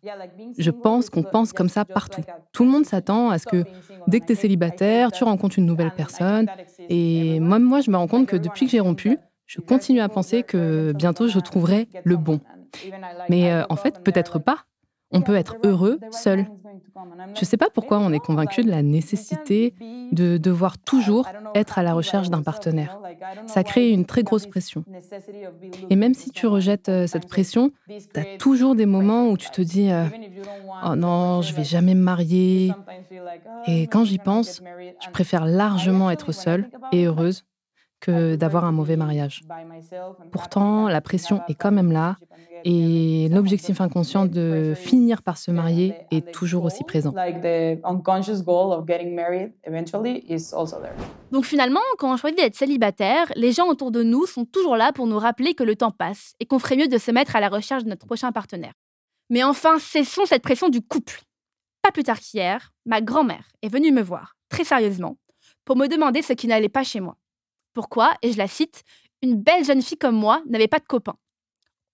Je 0.57 0.71
pense 0.71 1.09
qu'on 1.09 1.23
pense 1.23 1.53
comme 1.53 1.69
ça 1.69 1.85
partout. 1.85 2.21
Tout 2.53 2.63
le 2.63 2.71
monde 2.71 2.85
s'attend 2.85 3.29
à 3.29 3.37
ce 3.37 3.45
que 3.45 3.63
dès 4.07 4.19
que 4.19 4.25
tu 4.25 4.31
es 4.31 4.35
célibataire, 4.35 5.11
tu 5.11 5.23
rencontres 5.23 5.59
une 5.59 5.65
nouvelle 5.65 5.91
personne. 5.91 6.47
Et 6.89 7.39
moi, 7.39 7.81
je 7.81 7.91
me 7.91 7.97
rends 7.97 8.07
compte 8.07 8.25
que 8.25 8.35
depuis 8.35 8.65
que 8.65 8.71
j'ai 8.71 8.79
rompu, 8.79 9.17
je 9.45 9.59
continue 9.59 9.99
à 9.99 10.09
penser 10.09 10.43
que 10.43 10.93
bientôt 10.93 11.27
je 11.27 11.39
trouverai 11.39 11.87
le 12.03 12.15
bon. 12.15 12.39
Mais 13.29 13.51
euh, 13.51 13.63
en 13.69 13.75
fait, 13.75 14.01
peut-être 14.01 14.39
pas. 14.39 14.65
On 15.11 15.21
peut 15.21 15.35
être 15.35 15.57
heureux 15.63 15.99
seul. 16.11 16.45
Je 17.35 17.41
ne 17.41 17.45
sais 17.45 17.57
pas 17.57 17.69
pourquoi 17.69 17.99
on 17.99 18.11
est 18.13 18.19
convaincu 18.19 18.63
de 18.63 18.69
la 18.69 18.81
nécessité 18.81 19.73
de 20.11 20.37
devoir 20.37 20.77
toujours 20.77 21.27
être 21.55 21.77
à 21.79 21.83
la 21.83 21.93
recherche 21.93 22.29
d'un 22.29 22.41
partenaire. 22.41 22.99
Ça 23.45 23.63
crée 23.63 23.89
une 23.89 24.05
très 24.05 24.23
grosse 24.23 24.45
pression. 24.47 24.83
Et 25.89 25.95
même 25.95 26.13
si 26.13 26.31
tu 26.31 26.47
rejettes 26.47 26.89
euh, 26.89 27.07
cette 27.07 27.27
pression, 27.27 27.71
tu 27.87 28.19
as 28.19 28.37
toujours 28.37 28.75
des 28.75 28.85
moments 28.85 29.29
où 29.29 29.37
tu 29.37 29.49
te 29.49 29.61
dis 29.61 29.91
euh, 29.91 30.05
Oh 30.85 30.95
non, 30.95 31.41
je 31.41 31.53
vais 31.53 31.63
jamais 31.63 31.93
me 31.93 32.01
marier. 32.01 32.73
Et 33.67 33.83
quand 33.87 34.05
j'y 34.05 34.17
pense, 34.17 34.61
je 35.03 35.09
préfère 35.11 35.45
largement 35.45 36.11
être 36.11 36.31
seule 36.31 36.69
et 36.91 37.05
heureuse 37.05 37.43
que 38.01 38.35
d'avoir 38.35 38.65
un 38.65 38.71
mauvais 38.71 38.97
mariage. 38.97 39.43
Pourtant, 40.31 40.89
la 40.89 40.99
pression 40.99 41.41
est 41.47 41.53
quand 41.53 41.71
même 41.71 41.91
là 41.91 42.17
et 42.63 43.29
l'objectif 43.31 43.81
inconscient 43.81 44.25
de 44.25 44.73
finir 44.75 45.21
par 45.21 45.37
se 45.37 45.51
marier 45.51 45.95
est 46.11 46.31
toujours 46.31 46.65
aussi 46.65 46.83
présent. 46.83 47.13
Donc 51.31 51.45
finalement, 51.45 51.79
quand 51.97 52.13
on 52.13 52.17
choisit 52.17 52.37
d'être 52.37 52.55
célibataire, 52.55 53.31
les 53.35 53.51
gens 53.51 53.67
autour 53.67 53.91
de 53.91 54.03
nous 54.03 54.25
sont 54.25 54.45
toujours 54.45 54.75
là 54.75 54.91
pour 54.91 55.07
nous 55.07 55.17
rappeler 55.17 55.53
que 55.53 55.63
le 55.63 55.75
temps 55.75 55.91
passe 55.91 56.33
et 56.39 56.45
qu'on 56.45 56.59
ferait 56.59 56.75
mieux 56.75 56.87
de 56.87 56.97
se 56.97 57.11
mettre 57.11 57.35
à 57.35 57.39
la 57.39 57.49
recherche 57.49 57.83
de 57.83 57.89
notre 57.89 58.05
prochain 58.05 58.31
partenaire. 58.31 58.73
Mais 59.29 59.43
enfin, 59.43 59.79
cessons 59.79 60.25
cette 60.25 60.43
pression 60.43 60.69
du 60.69 60.81
couple. 60.81 61.21
Pas 61.81 61.91
plus 61.91 62.03
tard 62.03 62.19
qu'hier, 62.19 62.73
ma 62.85 63.01
grand-mère 63.01 63.47
est 63.61 63.69
venue 63.69 63.91
me 63.91 64.01
voir, 64.01 64.35
très 64.49 64.63
sérieusement, 64.63 65.17
pour 65.65 65.77
me 65.77 65.87
demander 65.87 66.21
ce 66.21 66.33
qui 66.33 66.47
n'allait 66.47 66.69
pas 66.69 66.83
chez 66.83 66.99
moi. 66.99 67.15
Pourquoi, 67.73 68.13
et 68.21 68.31
je 68.33 68.37
la 68.37 68.47
cite, 68.47 68.83
une 69.21 69.35
belle 69.35 69.65
jeune 69.65 69.81
fille 69.81 69.97
comme 69.97 70.15
moi 70.15 70.41
n'avait 70.47 70.67
pas 70.67 70.79
de 70.79 70.85
copain. 70.85 71.15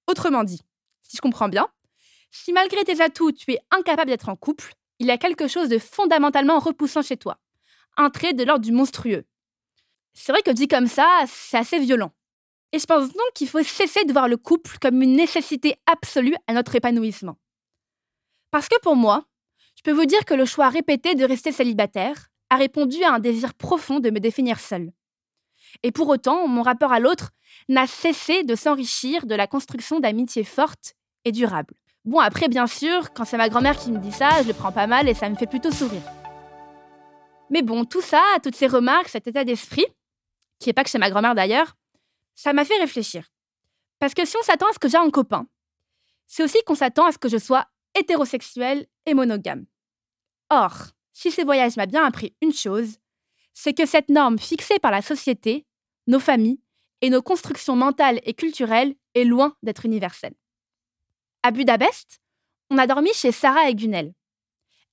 Autrement 0.07 0.43
dit, 0.43 0.61
si 1.01 1.17
je 1.17 1.21
comprends 1.21 1.49
bien, 1.49 1.67
si 2.31 2.53
malgré 2.53 2.83
tes 2.83 3.01
atouts, 3.01 3.31
tu 3.31 3.51
es 3.51 3.59
incapable 3.71 4.09
d'être 4.09 4.29
en 4.29 4.35
couple, 4.35 4.73
il 4.99 5.07
y 5.07 5.11
a 5.11 5.17
quelque 5.17 5.47
chose 5.47 5.69
de 5.69 5.77
fondamentalement 5.77 6.59
repoussant 6.59 7.01
chez 7.01 7.17
toi. 7.17 7.37
Un 7.97 8.09
trait 8.09 8.33
de 8.33 8.43
l'ordre 8.43 8.65
du 8.65 8.71
monstrueux. 8.71 9.25
C'est 10.13 10.31
vrai 10.31 10.41
que 10.41 10.51
dit 10.51 10.67
comme 10.67 10.87
ça, 10.87 11.23
c'est 11.27 11.57
assez 11.57 11.79
violent. 11.79 12.11
Et 12.71 12.79
je 12.79 12.85
pense 12.85 13.07
donc 13.07 13.33
qu'il 13.33 13.47
faut 13.47 13.63
cesser 13.63 14.03
de 14.03 14.11
voir 14.11 14.27
le 14.27 14.37
couple 14.37 14.77
comme 14.81 15.01
une 15.01 15.15
nécessité 15.15 15.75
absolue 15.85 16.35
à 16.47 16.53
notre 16.53 16.75
épanouissement. 16.75 17.37
Parce 18.51 18.67
que 18.67 18.79
pour 18.81 18.95
moi, 18.95 19.25
je 19.75 19.83
peux 19.83 19.91
vous 19.91 20.05
dire 20.05 20.25
que 20.25 20.33
le 20.33 20.45
choix 20.45 20.69
répété 20.69 21.15
de 21.15 21.23
rester 21.23 21.51
célibataire 21.51 22.29
a 22.49 22.55
répondu 22.55 23.03
à 23.03 23.13
un 23.13 23.19
désir 23.19 23.53
profond 23.53 23.99
de 23.99 24.09
me 24.09 24.19
définir 24.19 24.59
seule. 24.59 24.91
Et 25.83 25.91
pour 25.91 26.07
autant, 26.09 26.47
mon 26.47 26.61
rapport 26.61 26.91
à 26.91 26.99
l'autre 26.99 27.31
n'a 27.69 27.87
cessé 27.87 28.43
de 28.43 28.55
s'enrichir 28.55 29.25
de 29.25 29.35
la 29.35 29.47
construction 29.47 29.99
d'amitiés 29.99 30.43
fortes 30.43 30.93
et 31.25 31.31
durables. 31.31 31.75
Bon, 32.05 32.19
après, 32.19 32.47
bien 32.47 32.67
sûr, 32.67 33.13
quand 33.13 33.25
c'est 33.25 33.37
ma 33.37 33.49
grand-mère 33.49 33.77
qui 33.77 33.91
me 33.91 33.99
dit 33.99 34.11
ça, 34.11 34.41
je 34.41 34.47
le 34.47 34.53
prends 34.53 34.71
pas 34.71 34.87
mal 34.87 35.09
et 35.09 35.13
ça 35.13 35.29
me 35.29 35.35
fait 35.35 35.47
plutôt 35.47 35.71
sourire. 35.71 36.03
Mais 37.49 37.61
bon, 37.61 37.85
tout 37.85 38.01
ça, 38.01 38.21
toutes 38.43 38.55
ces 38.55 38.67
remarques, 38.67 39.09
cet 39.09 39.27
état 39.27 39.43
d'esprit, 39.43 39.85
qui 40.59 40.69
est 40.69 40.73
pas 40.73 40.83
que 40.83 40.89
chez 40.89 40.97
ma 40.97 41.09
grand-mère 41.09 41.35
d'ailleurs, 41.35 41.75
ça 42.33 42.53
m'a 42.53 42.65
fait 42.65 42.77
réfléchir. 42.77 43.27
Parce 43.99 44.13
que 44.13 44.25
si 44.25 44.37
on 44.37 44.43
s'attend 44.43 44.67
à 44.67 44.73
ce 44.73 44.79
que 44.79 44.89
j'ai 44.89 44.97
un 44.97 45.09
copain, 45.09 45.47
c'est 46.27 46.43
aussi 46.43 46.57
qu'on 46.65 46.75
s'attend 46.75 47.05
à 47.05 47.11
ce 47.11 47.17
que 47.17 47.29
je 47.29 47.37
sois 47.37 47.65
hétérosexuel 47.95 48.85
et 49.05 49.13
monogame. 49.13 49.65
Or, 50.49 50.73
si 51.13 51.31
ce 51.31 51.41
voyage 51.41 51.77
m'a 51.77 51.87
bien 51.87 52.05
appris 52.05 52.35
une 52.41 52.53
chose, 52.53 52.99
c'est 53.53 53.73
que 53.73 53.85
cette 53.85 54.09
norme 54.09 54.37
fixée 54.37 54.79
par 54.79 54.91
la 54.91 55.01
société, 55.01 55.65
nos 56.07 56.19
familles 56.19 56.59
et 57.01 57.09
nos 57.09 57.21
constructions 57.21 57.75
mentales 57.75 58.19
et 58.23 58.33
culturelles 58.33 58.95
est 59.13 59.23
loin 59.23 59.55
d'être 59.61 59.85
universelle. 59.85 60.33
À 61.43 61.51
Budapest, 61.51 62.19
on 62.69 62.77
a 62.77 62.87
dormi 62.87 63.13
chez 63.13 63.31
Sarah 63.31 63.69
et 63.69 63.75
Gunel. 63.75 64.13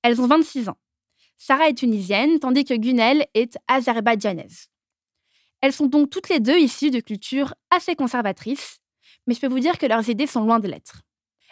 Elles 0.03 0.21
ont 0.21 0.27
26 0.27 0.69
ans. 0.69 0.77
Sarah 1.37 1.69
est 1.69 1.73
tunisienne, 1.77 2.39
tandis 2.39 2.63
que 2.63 2.73
Gunel 2.73 3.25
est 3.33 3.57
azerbaïdjanaise. 3.67 4.67
Elles 5.61 5.73
sont 5.73 5.87
donc 5.87 6.09
toutes 6.09 6.29
les 6.29 6.39
deux 6.39 6.57
issues 6.57 6.91
de 6.91 6.99
cultures 6.99 7.55
assez 7.71 7.95
conservatrices, 7.95 8.79
mais 9.25 9.33
je 9.33 9.41
peux 9.41 9.47
vous 9.47 9.59
dire 9.59 9.77
que 9.77 9.85
leurs 9.85 10.09
idées 10.09 10.27
sont 10.27 10.43
loin 10.43 10.59
de 10.59 10.67
l'être. 10.67 11.01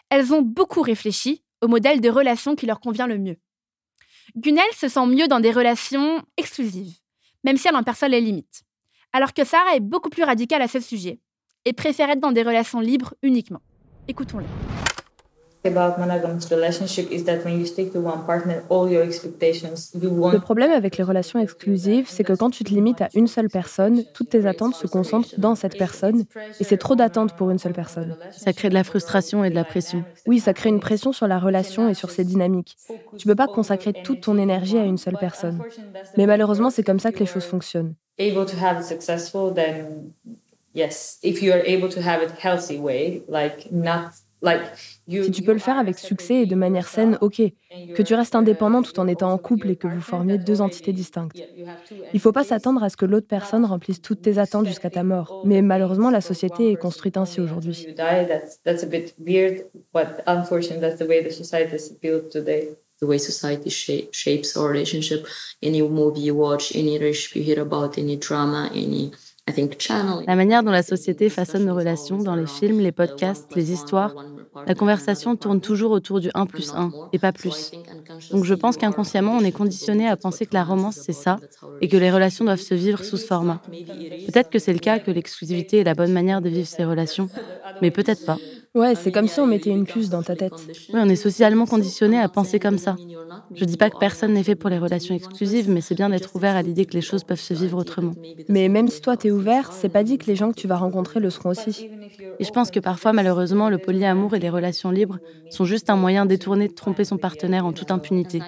Elles 0.10 0.34
ont 0.34 0.42
beaucoup 0.42 0.82
réfléchi 0.82 1.44
au 1.62 1.68
modèle 1.68 2.00
de 2.00 2.10
relation 2.10 2.56
qui 2.56 2.66
leur 2.66 2.80
convient 2.80 3.08
le 3.08 3.18
mieux. 3.18 3.38
Gunel 4.36 4.72
se 4.74 4.88
sent 4.88 5.06
mieux 5.08 5.28
dans 5.28 5.40
des 5.40 5.52
relations 5.52 6.24
exclusives, 6.38 6.98
même 7.44 7.58
si 7.58 7.68
elle 7.68 7.76
en 7.76 7.84
perçoit 7.84 8.08
les 8.08 8.22
limites. 8.22 8.64
Alors 9.14 9.34
que 9.34 9.46
Sarah 9.46 9.76
est 9.76 9.80
beaucoup 9.80 10.10
plus 10.10 10.24
radicale 10.24 10.64
à 10.64 10.68
ce 10.68 10.80
sujet 10.80 11.20
et 11.66 11.74
préfère 11.74 12.10
être 12.10 12.20
dans 12.20 12.32
des 12.32 12.42
relations 12.42 12.80
libres 12.80 13.14
uniquement. 13.22 13.62
Écoutons-la. 14.08 14.48
Le 15.66 15.72
problème 20.40 20.72
avec 20.72 20.98
les 20.98 21.04
relations 21.04 21.40
exclusives, 21.40 22.10
c'est 22.10 22.24
que 22.24 22.34
quand 22.34 22.50
tu 22.50 22.64
te 22.64 22.74
limites 22.74 23.02
à 23.02 23.10
une 23.14 23.28
seule 23.28 23.50
personne, 23.50 24.04
toutes 24.14 24.30
tes 24.30 24.46
attentes 24.46 24.74
se 24.74 24.88
concentrent 24.88 25.34
dans 25.38 25.56
cette 25.56 25.78
personne, 25.78 26.26
et 26.60 26.64
c'est 26.64 26.78
trop 26.78 26.96
d'attentes 26.96 27.34
pour 27.34 27.52
une 27.52 27.60
seule 27.60 27.74
personne. 27.74 28.16
Ça 28.36 28.52
crée 28.52 28.70
de 28.70 28.74
la 28.74 28.84
frustration 28.84 29.44
et 29.46 29.50
de 29.52 29.56
la 29.56 29.64
pression. 29.64 30.06
Oui, 30.26 30.40
ça 30.40 30.54
crée 30.54 30.70
une 30.70 30.80
pression 30.82 31.14
sur 31.14 31.28
la 31.28 31.40
relation 31.40 31.88
et 31.88 31.94
sur 31.94 32.12
ses 32.12 32.26
dynamiques. 32.26 32.78
Tu 33.16 33.28
peux 33.28 33.36
pas 33.36 33.48
consacrer 33.48 33.94
toute 33.94 34.22
ton 34.22 34.38
énergie 34.38 34.80
à 34.80 34.84
une 34.84 34.98
seule 34.98 35.18
personne. 35.18 35.64
Mais 36.18 36.26
malheureusement, 36.26 36.72
c'est 36.72 36.84
comme 36.84 37.00
ça 37.00 37.12
que 37.14 37.20
les 37.20 37.26
choses 37.26 37.46
fonctionnent. 37.46 37.96
Yes, 40.76 41.20
if 41.22 41.42
you 41.44 41.54
are 41.54 41.62
able 41.66 41.90
to 41.90 42.02
have 42.02 42.24
it 42.24 42.32
healthy 42.32 42.80
way, 42.80 43.22
like 43.28 43.72
not 43.72 44.14
si 45.08 45.32
tu 45.32 45.42
peux 45.42 45.54
le 45.54 45.60
faire 45.60 45.78
avec 45.78 45.98
succès 45.98 46.42
et 46.42 46.46
de 46.46 46.56
manière 46.56 46.88
saine, 46.88 47.18
ok. 47.22 47.42
Que 47.96 48.02
tu 48.02 48.14
restes 48.14 48.36
indépendant 48.36 48.82
tout 48.84 49.00
en 49.00 49.08
étant 49.08 49.32
en 49.32 49.38
couple 49.38 49.70
et 49.70 49.76
que 49.76 49.88
vous 49.88 50.02
formiez 50.02 50.38
deux 50.38 50.62
entités 50.62 50.94
distinctes. 50.94 51.38
Il 51.38 51.66
ne 52.14 52.20
faut 52.20 52.32
pas 52.32 52.44
s'attendre 52.44 52.84
à 52.84 52.90
ce 52.90 52.98
que 52.98 53.06
l'autre 53.06 53.28
personne 53.28 53.66
remplisse 53.66 54.02
toutes 54.02 54.22
tes 54.22 54.38
attentes 54.38 54.68
jusqu'à 54.68 54.90
ta 54.90 55.04
mort. 55.04 55.36
Mais 55.46 55.62
malheureusement, 55.62 56.10
la 56.12 56.22
société 56.22 56.72
est 56.72 56.76
construite 56.76 57.18
ainsi 57.18 57.40
aujourd'hui. 57.42 57.88
The 63.00 63.06
way 63.06 63.18
society 63.18 63.70
shapes 63.70 64.56
our 64.58 64.70
relationship. 64.70 65.28
Any 65.62 65.82
movie 65.82 66.22
you 66.22 66.36
watch, 66.36 66.76
any 66.76 67.00
recipe 67.00 67.40
you 67.40 67.46
hear 67.46 67.62
about, 67.62 67.98
any 67.98 68.16
drama, 68.18 68.70
any 68.74 69.12
la 70.26 70.36
manière 70.38 70.64
dont 70.64 70.72
la 70.72 70.84
société 70.84 71.30
façonne 71.30 71.66
nos 71.66 71.76
relations 71.76 72.18
dans 72.18 72.36
les 72.36 72.48
films, 72.48 72.80
les 72.80 72.94
podcasts, 72.94 73.54
les 73.56 73.74
histoires, 73.74 74.16
la 74.66 74.74
conversation 74.74 75.36
tourne 75.36 75.60
toujours 75.60 75.92
autour 75.92 76.22
du 76.22 76.30
1 76.34 76.46
plus 76.46 76.72
1 76.74 76.92
et 77.12 77.20
pas 77.20 77.34
plus. 77.34 77.72
Donc 78.32 78.46
je 78.46 78.54
pense 78.54 78.78
qu'inconsciemment, 78.78 79.34
on 79.34 79.44
est 79.44 79.52
conditionné 79.52 80.08
à 80.08 80.16
penser 80.16 80.46
que 80.46 80.54
la 80.54 80.64
romance, 80.64 80.96
c'est 80.96 81.12
ça, 81.12 81.40
et 81.82 81.90
que 81.90 81.98
les 81.98 82.10
relations 82.10 82.46
doivent 82.46 82.62
se 82.62 82.74
vivre 82.74 83.04
sous 83.04 83.18
ce 83.18 83.26
format. 83.26 83.62
Peut-être 83.68 84.50
que 84.50 84.60
c'est 84.60 84.74
le 84.74 84.80
cas, 84.80 85.00
que 85.00 85.12
l'exclusivité 85.12 85.80
est 85.80 85.84
la 85.84 85.96
bonne 85.96 86.14
manière 86.14 86.42
de 86.42 86.48
vivre 86.48 86.68
ces 86.68 86.86
relations, 86.86 87.28
mais 87.82 87.92
peut-être 87.92 88.26
pas. 88.26 88.38
Ouais, 88.76 88.96
c'est 88.96 89.12
comme 89.12 89.28
si 89.28 89.40
on 89.40 89.48
mettait 89.48 89.70
une 89.70 89.86
puce 89.86 90.10
dans 90.10 90.24
ta 90.24 90.36
tête. 90.36 90.72
Oui, 90.94 91.00
on 91.04 91.10
est 91.10 91.16
socialement 91.16 91.66
conditionné 91.68 92.20
à 92.20 92.30
penser 92.30 92.60
comme 92.60 92.78
ça. 92.78 93.00
Je 93.56 93.66
dis 93.66 93.78
pas 93.78 93.90
que 93.90 93.98
personne 93.98 94.34
n'est 94.34 94.44
fait 94.44 94.56
pour 94.56 94.70
les 94.70 94.80
relations 94.80 95.16
exclusives, 95.16 95.70
mais 95.70 95.82
c'est 95.82 95.96
bien 95.96 96.10
d'être 96.10 96.36
ouvert 96.36 96.56
à 96.56 96.62
l'idée 96.64 96.86
que 96.86 96.94
les 96.94 97.02
choses 97.02 97.24
peuvent 97.24 97.40
se 97.40 97.54
vivre 97.54 97.78
autrement. 97.78 98.16
Mais 98.50 98.70
même 98.70 98.88
si 98.88 99.02
toi 99.02 99.18
t'es 99.18 99.32
ouvert, 99.32 99.72
c'est 99.74 99.90
pas 99.90 100.04
dit 100.04 100.18
que 100.18 100.26
les 100.28 100.36
gens 100.36 100.52
que 100.52 100.60
tu 100.60 100.68
vas 100.68 100.78
rencontrer 100.78 101.20
le 101.20 101.30
seront 101.30 101.50
aussi. 101.52 101.88
Et 102.40 102.44
je 102.44 102.52
pense 102.52 102.72
que 102.72 102.80
parfois, 102.80 103.14
malheureusement, 103.14 103.70
le 103.70 103.78
polyamour 103.78 104.36
et 104.36 104.40
les 104.40 104.50
relations 104.50 104.92
libres 104.92 105.20
sont 105.50 105.66
juste 105.66 105.90
un 105.90 105.96
moyen 105.96 106.26
détourné 106.26 106.68
de 106.68 106.74
tromper 106.74 107.06
son 107.06 107.18
partenaire 107.18 107.66
en 107.66 107.74
toute 107.74 107.92
impunité. 107.92 108.42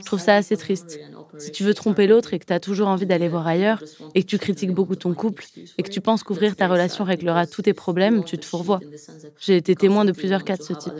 Je 0.00 0.04
trouve 0.04 0.20
ça 0.20 0.36
assez 0.36 0.56
triste. 0.56 1.00
Si 1.38 1.50
tu 1.50 1.64
veux 1.64 1.74
tromper 1.74 2.06
l'autre 2.06 2.34
et 2.34 2.38
que 2.38 2.44
tu 2.44 2.52
as 2.52 2.60
toujours 2.60 2.88
envie 2.88 3.06
d'aller 3.06 3.28
voir 3.28 3.46
ailleurs, 3.46 3.82
et 4.14 4.22
que 4.22 4.28
tu 4.28 4.38
critiques 4.38 4.72
beaucoup 4.72 4.96
ton 4.96 5.14
couple, 5.14 5.44
et 5.78 5.82
que 5.82 5.90
tu 5.90 6.00
penses 6.00 6.22
qu'ouvrir 6.22 6.56
ta 6.56 6.68
relation 6.68 7.04
réglera 7.04 7.46
tous 7.46 7.62
tes 7.62 7.72
problèmes, 7.72 8.22
tu 8.24 8.38
te 8.38 8.44
fourvoies. 8.44 8.80
J'ai 9.40 9.56
été 9.56 9.74
témoin 9.74 10.04
de 10.04 10.12
plusieurs 10.12 10.44
cas 10.44 10.56
de 10.56 10.62
ce 10.62 10.72
type. 10.72 10.92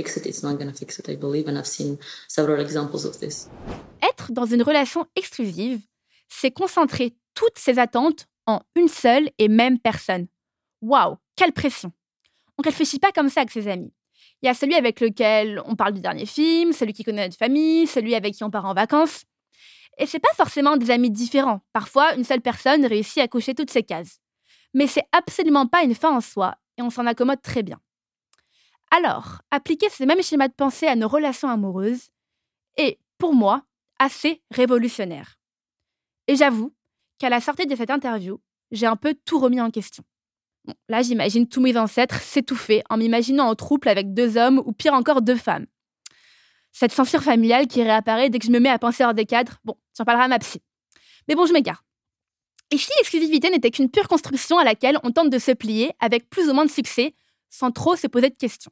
Fix 0.00 0.16
it. 0.16 0.26
It's 0.26 0.42
not 0.42 0.58
gonna 0.58 0.72
fix 0.72 0.98
it, 0.98 1.08
I 1.08 1.16
believe, 1.16 1.48
and 1.48 1.58
I've 1.58 1.66
seen 1.66 1.98
several 2.26 2.60
examples 2.60 3.04
of 3.04 3.18
this. 3.18 3.48
Dans 4.28 4.46
une 4.46 4.62
relation 4.62 5.06
exclusive, 5.16 5.80
c'est 6.28 6.50
concentrer 6.50 7.14
toutes 7.34 7.58
ses 7.58 7.78
attentes 7.78 8.26
en 8.46 8.60
une 8.76 8.88
seule 8.88 9.30
et 9.38 9.48
même 9.48 9.78
personne. 9.78 10.26
Waouh, 10.82 11.16
quelle 11.36 11.52
pression 11.52 11.92
On 12.58 12.62
réfléchit 12.62 12.98
pas 12.98 13.12
comme 13.12 13.28
ça 13.28 13.40
avec 13.40 13.52
ses 13.52 13.68
amis. 13.68 13.92
Il 14.42 14.46
y 14.46 14.48
a 14.48 14.54
celui 14.54 14.74
avec 14.74 15.00
lequel 15.00 15.60
on 15.66 15.76
parle 15.76 15.94
du 15.94 16.00
dernier 16.00 16.26
film, 16.26 16.72
celui 16.72 16.92
qui 16.92 17.04
connaît 17.04 17.26
notre 17.26 17.36
famille, 17.36 17.86
celui 17.86 18.14
avec 18.14 18.34
qui 18.34 18.44
on 18.44 18.50
part 18.50 18.64
en 18.64 18.74
vacances. 18.74 19.24
Et 19.98 20.06
c'est 20.06 20.18
pas 20.18 20.32
forcément 20.34 20.76
des 20.76 20.90
amis 20.90 21.10
différents. 21.10 21.60
Parfois, 21.72 22.14
une 22.14 22.24
seule 22.24 22.40
personne 22.40 22.86
réussit 22.86 23.18
à 23.18 23.28
cocher 23.28 23.54
toutes 23.54 23.70
ces 23.70 23.82
cases. 23.82 24.18
Mais 24.72 24.86
c'est 24.86 25.04
absolument 25.12 25.66
pas 25.66 25.82
une 25.82 25.94
fin 25.94 26.16
en 26.16 26.20
soi, 26.20 26.56
et 26.78 26.82
on 26.82 26.90
s'en 26.90 27.06
accommode 27.06 27.42
très 27.42 27.62
bien. 27.62 27.80
Alors, 28.90 29.42
appliquer 29.50 29.88
ce 29.90 30.04
même 30.04 30.22
schéma 30.22 30.48
de 30.48 30.54
pensée 30.54 30.86
à 30.86 30.96
nos 30.96 31.08
relations 31.08 31.48
amoureuses 31.48 32.08
est, 32.76 32.98
pour 33.18 33.34
moi, 33.34 33.62
assez 34.00 34.42
révolutionnaire. 34.50 35.38
Et 36.26 36.34
j'avoue 36.34 36.74
qu'à 37.18 37.28
la 37.28 37.40
sortie 37.40 37.66
de 37.66 37.76
cette 37.76 37.90
interview, 37.90 38.40
j'ai 38.72 38.86
un 38.86 38.96
peu 38.96 39.14
tout 39.24 39.38
remis 39.38 39.60
en 39.60 39.70
question. 39.70 40.02
là, 40.88 41.02
j'imagine 41.02 41.48
tous 41.48 41.60
mes 41.60 41.76
ancêtres 41.76 42.20
s'étouffer 42.20 42.82
en 42.90 42.96
m'imaginant 42.96 43.46
en 43.46 43.54
trouble 43.54 43.88
avec 43.88 44.12
deux 44.12 44.36
hommes 44.36 44.60
ou 44.64 44.72
pire 44.72 44.94
encore 44.94 45.22
deux 45.22 45.36
femmes 45.36 45.66
cette 46.72 46.92
censure 46.92 47.22
familiale 47.22 47.66
qui 47.66 47.82
réapparaît 47.82 48.30
dès 48.30 48.38
que 48.38 48.46
je 48.46 48.50
me 48.50 48.60
mets 48.60 48.68
à 48.68 48.78
penser 48.78 49.04
hors 49.04 49.14
des 49.14 49.26
cadres. 49.26 49.58
Bon, 49.64 49.76
j'en 49.96 50.04
parlerai 50.04 50.24
à 50.24 50.28
ma 50.28 50.38
psy. 50.38 50.62
Mais 51.28 51.34
bon, 51.34 51.46
je 51.46 51.52
m'égare. 51.52 51.84
Et 52.70 52.78
si 52.78 52.90
l'exclusivité 52.98 53.50
n'était 53.50 53.70
qu'une 53.70 53.90
pure 53.90 54.08
construction 54.08 54.58
à 54.58 54.64
laquelle 54.64 54.98
on 55.02 55.10
tente 55.10 55.30
de 55.30 55.38
se 55.38 55.50
plier 55.50 55.92
avec 55.98 56.30
plus 56.30 56.48
ou 56.48 56.54
moins 56.54 56.64
de 56.64 56.70
succès, 56.70 57.14
sans 57.50 57.72
trop 57.72 57.96
se 57.96 58.06
poser 58.06 58.30
de 58.30 58.36
questions? 58.36 58.70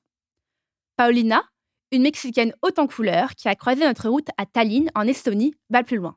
Paulina, 0.97 1.42
une 1.90 2.02
Mexicaine 2.02 2.54
haute 2.62 2.78
en 2.78 2.87
couleur 2.87 3.35
qui 3.35 3.49
a 3.49 3.54
croisé 3.54 3.85
notre 3.85 4.09
route 4.09 4.28
à 4.37 4.47
Tallinn, 4.47 4.90
en 4.95 5.07
Estonie, 5.07 5.54
va 5.71 5.83
plus 5.83 5.97
loin. 5.97 6.16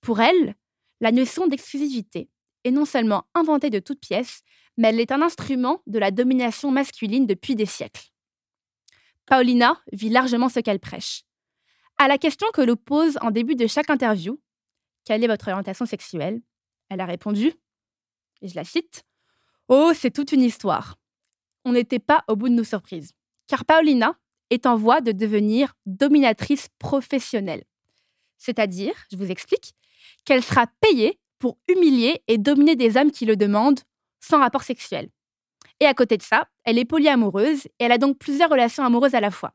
Pour 0.00 0.20
elle, 0.20 0.54
la 1.00 1.12
notion 1.12 1.46
d'exclusivité 1.46 2.30
est 2.64 2.70
non 2.70 2.84
seulement 2.84 3.24
inventée 3.34 3.70
de 3.70 3.78
toutes 3.78 4.00
pièces, 4.00 4.42
mais 4.76 4.88
elle 4.88 5.00
est 5.00 5.12
un 5.12 5.22
instrument 5.22 5.82
de 5.86 5.98
la 5.98 6.10
domination 6.10 6.70
masculine 6.70 7.26
depuis 7.26 7.54
des 7.54 7.66
siècles. 7.66 8.08
Paulina 9.26 9.80
vit 9.92 10.08
largement 10.08 10.48
ce 10.48 10.60
qu'elle 10.60 10.80
prêche. 10.80 11.24
À 11.98 12.08
la 12.08 12.18
question 12.18 12.46
que 12.52 12.62
l'on 12.62 12.76
pose 12.76 13.18
en 13.20 13.30
début 13.30 13.54
de 13.54 13.66
chaque 13.66 13.90
interview, 13.90 14.40
quelle 15.04 15.22
est 15.22 15.28
votre 15.28 15.48
orientation 15.48 15.86
sexuelle? 15.86 16.40
Elle 16.88 17.00
a 17.00 17.06
répondu, 17.06 17.52
et 18.40 18.48
je 18.48 18.54
la 18.54 18.64
cite, 18.64 19.04
Oh, 19.68 19.92
c'est 19.94 20.10
toute 20.10 20.32
une 20.32 20.42
histoire. 20.42 20.96
On 21.64 21.72
n'était 21.72 21.98
pas 21.98 22.24
au 22.28 22.36
bout 22.36 22.48
de 22.48 22.54
nos 22.54 22.64
surprises, 22.64 23.12
car 23.46 23.64
Paulina 23.64 24.18
est 24.52 24.66
en 24.66 24.76
voie 24.76 25.00
de 25.00 25.12
devenir 25.12 25.72
dominatrice 25.86 26.68
professionnelle. 26.78 27.64
C'est-à-dire, 28.36 28.94
je 29.10 29.16
vous 29.16 29.30
explique, 29.30 29.72
qu'elle 30.24 30.44
sera 30.44 30.66
payée 30.80 31.18
pour 31.38 31.58
humilier 31.68 32.22
et 32.28 32.36
dominer 32.36 32.76
des 32.76 32.96
hommes 32.96 33.10
qui 33.10 33.24
le 33.24 33.36
demandent 33.36 33.80
sans 34.20 34.38
rapport 34.38 34.62
sexuel. 34.62 35.08
Et 35.80 35.86
à 35.86 35.94
côté 35.94 36.16
de 36.18 36.22
ça, 36.22 36.48
elle 36.64 36.78
est 36.78 36.84
polyamoureuse 36.84 37.64
et 37.66 37.84
elle 37.84 37.92
a 37.92 37.98
donc 37.98 38.18
plusieurs 38.18 38.50
relations 38.50 38.84
amoureuses 38.84 39.14
à 39.14 39.20
la 39.20 39.30
fois. 39.30 39.54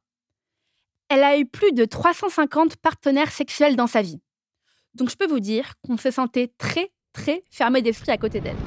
Elle 1.10 1.24
a 1.24 1.38
eu 1.38 1.46
plus 1.46 1.72
de 1.74 1.86
350 1.86 2.78
partenaires 2.78 3.32
sexuels 3.32 3.76
dans 3.76 3.88
sa 3.88 4.02
vie. 4.02 4.20
Donc 4.96 5.10
je 5.12 5.16
peux 5.16 5.28
vous 5.28 5.40
dire 5.40 5.76
qu'on 5.86 5.98
se 5.98 6.10
sentait 6.10 6.52
très, 6.58 6.92
très 7.14 7.44
fermé 7.52 7.82
d'esprit 7.82 8.12
à 8.12 8.18
côté 8.18 8.42
d'elle. 8.42 8.58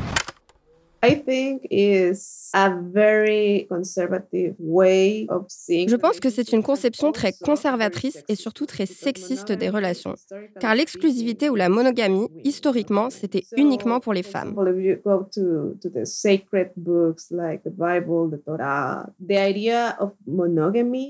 Je 5.89 5.97
pense 5.97 6.21
que 6.21 6.29
c'est 6.29 6.53
une 6.53 6.63
conception 6.63 7.11
très 7.13 7.33
conservatrice 7.33 8.23
et 8.29 8.35
surtout 8.35 8.67
très 8.67 8.85
sexiste 8.87 9.53
des 9.53 9.71
relations. 9.71 10.15
Car 10.61 10.75
l'exclusivité 10.75 11.49
ou 11.49 11.55
la 11.55 11.71
monogamie, 11.71 12.29
historiquement, 12.45 13.09
c'était 13.09 13.45
uniquement 13.57 14.01
pour 14.01 14.13
les 14.13 14.23
femmes. 14.23 14.55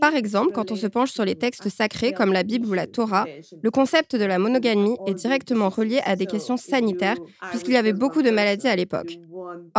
Par 0.00 0.14
exemple, 0.14 0.52
quand 0.52 0.70
on 0.70 0.76
se 0.76 0.86
penche 0.86 1.10
sur 1.10 1.24
les 1.24 1.34
textes 1.34 1.68
sacrés 1.68 2.12
comme 2.12 2.32
la 2.32 2.44
Bible 2.44 2.68
ou 2.68 2.74
la 2.74 2.86
Torah, 2.86 3.26
le 3.60 3.70
concept 3.70 4.14
de 4.14 4.24
la 4.24 4.38
monogamie 4.38 4.96
est 5.06 5.14
directement 5.14 5.68
relié 5.68 6.00
à 6.04 6.14
des 6.14 6.26
questions 6.26 6.56
sanitaires, 6.56 7.16
puisqu'il 7.50 7.74
y 7.74 7.76
avait 7.76 7.92
beaucoup 7.92 8.22
de 8.22 8.30
maladies 8.30 8.68
à 8.68 8.76
l'époque. 8.76 9.18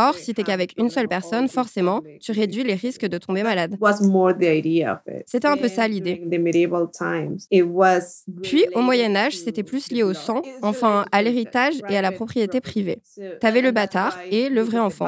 Or, 0.08 0.14
si 0.16 0.34
t'es 0.34 0.42
qu'avec 0.42 0.74
une 0.78 0.90
seule 0.90 1.06
personne, 1.08 1.48
forcément, 1.48 2.02
tu 2.20 2.32
réduis 2.32 2.64
les 2.64 2.74
risques 2.74 3.06
de 3.06 3.18
tomber 3.18 3.42
malade. 3.42 3.76
C'était 5.26 5.46
un 5.48 5.56
peu 5.56 5.68
ça 5.68 5.86
l'idée. 5.86 6.20
Puis, 8.42 8.64
au 8.74 8.80
Moyen 8.80 9.14
Âge, 9.14 9.38
c'était 9.38 9.62
plus 9.62 9.90
lié 9.92 10.02
au 10.02 10.12
sang, 10.14 10.42
enfin 10.62 11.04
à 11.12 11.22
l'héritage 11.22 11.74
et 11.88 11.96
à 11.96 12.02
la 12.02 12.10
propriété 12.12 12.60
privée. 12.60 12.98
T'avais 13.40 13.60
le 13.60 13.70
bâtard 13.70 14.18
et 14.30 14.48
le 14.48 14.62
vrai 14.62 14.78
enfant 14.78 15.06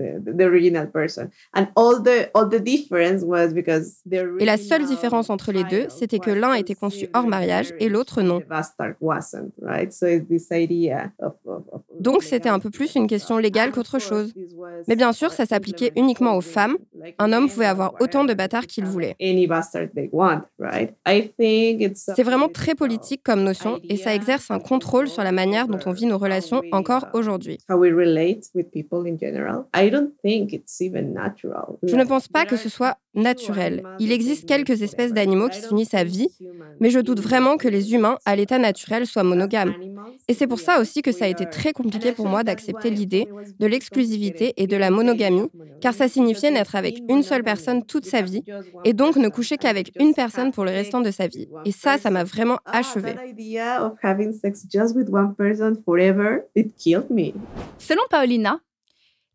the 0.00 0.06
original 0.06 0.24
the, 0.24 0.32
the, 0.32 0.36
the 0.36 0.44
original 0.44 0.86
person. 0.86 1.30
And 1.54 1.66
all 1.76 2.02
the 2.02 2.30
all 2.34 2.48
the 2.48 2.60
difference 2.60 3.22
was 3.22 3.52
because 3.52 4.02
et 4.10 4.44
la 4.44 4.56
seule 4.56 4.84
différence 4.84 5.30
entre 5.30 5.52
les 5.52 5.64
deux 5.64 5.86
c'était 5.88 6.18
que 6.18 6.30
l'un 6.30 6.54
était 6.54 6.74
conçu 6.74 7.08
hors 7.14 7.26
mariage 7.26 7.72
et 7.78 7.88
l'autre 7.88 8.22
non. 8.22 8.40
donc 12.00 12.22
c'était 12.22 12.48
un 12.48 12.58
peu 12.58 12.70
plus 12.70 12.94
une 12.94 13.06
question 13.06 13.38
légale 13.38 13.72
qu'autre 13.72 13.98
chose. 13.98 14.32
mais 14.88 14.96
bien 14.96 15.12
sûr 15.12 15.32
ça 15.32 15.46
s'appliquait 15.46 15.92
uniquement 15.96 16.36
aux 16.36 16.40
femmes. 16.40 16.76
un 17.18 17.32
homme 17.32 17.48
pouvait 17.48 17.66
avoir 17.66 17.94
autant 18.00 18.24
de 18.24 18.34
bâtards 18.34 18.66
qu'il 18.66 18.84
voulait. 18.84 19.16
c'est 21.94 22.22
vraiment 22.22 22.48
très 22.48 22.74
politique 22.74 23.22
comme 23.22 23.42
notion 23.42 23.80
et 23.88 23.96
ça 23.96 24.14
exerce 24.14 24.50
un 24.50 24.60
contrôle 24.60 25.08
sur 25.08 25.22
la 25.22 25.32
manière 25.32 25.68
dont 25.68 25.80
on 25.86 25.92
vit 25.92 26.06
nos 26.06 26.18
relations 26.18 26.62
encore 26.72 27.06
aujourd'hui 27.12 27.58
je 31.82 31.96
ne 31.96 32.04
pense 32.04 32.28
pas 32.28 32.44
que 32.46 32.56
ce 32.56 32.68
soit 32.68 32.96
naturel. 33.14 33.82
Il 33.98 34.12
existe 34.12 34.46
quelques 34.46 34.82
espèces 34.82 35.12
d'animaux 35.12 35.48
qui 35.48 35.60
s'unissent 35.60 35.94
à 35.94 36.04
vie, 36.04 36.28
mais 36.80 36.90
je 36.90 37.00
doute 37.00 37.20
vraiment 37.20 37.56
que 37.56 37.68
les 37.68 37.92
humains, 37.94 38.18
à 38.24 38.36
l'état 38.36 38.58
naturel, 38.58 39.06
soient 39.06 39.24
monogames. 39.24 39.74
Et 40.28 40.34
c'est 40.34 40.46
pour 40.46 40.60
ça 40.60 40.80
aussi 40.80 41.02
que 41.02 41.12
ça 41.12 41.24
a 41.24 41.28
été 41.28 41.46
très 41.46 41.72
compliqué 41.72 42.12
pour 42.12 42.26
moi 42.26 42.44
d'accepter 42.44 42.90
l'idée 42.90 43.28
de 43.58 43.66
l'exclusivité 43.66 44.54
et 44.56 44.66
de 44.66 44.76
la 44.76 44.90
monogamie, 44.90 45.48
car 45.80 45.94
ça 45.94 46.08
signifiait 46.08 46.50
n'être 46.50 46.76
avec 46.76 47.02
une 47.08 47.22
seule 47.22 47.42
personne 47.42 47.84
toute 47.84 48.06
sa 48.06 48.22
vie, 48.22 48.44
et 48.84 48.92
donc 48.92 49.16
ne 49.16 49.28
coucher 49.28 49.56
qu'avec 49.56 49.92
une 49.98 50.14
personne 50.14 50.52
pour 50.52 50.64
le 50.64 50.70
restant 50.70 51.00
de 51.00 51.10
sa 51.10 51.26
vie. 51.26 51.48
Et 51.64 51.72
ça, 51.72 51.98
ça 51.98 52.10
m'a 52.10 52.24
vraiment 52.24 52.58
achevé. 52.66 53.14
Selon 57.78 58.02
Paulina, 58.10 58.60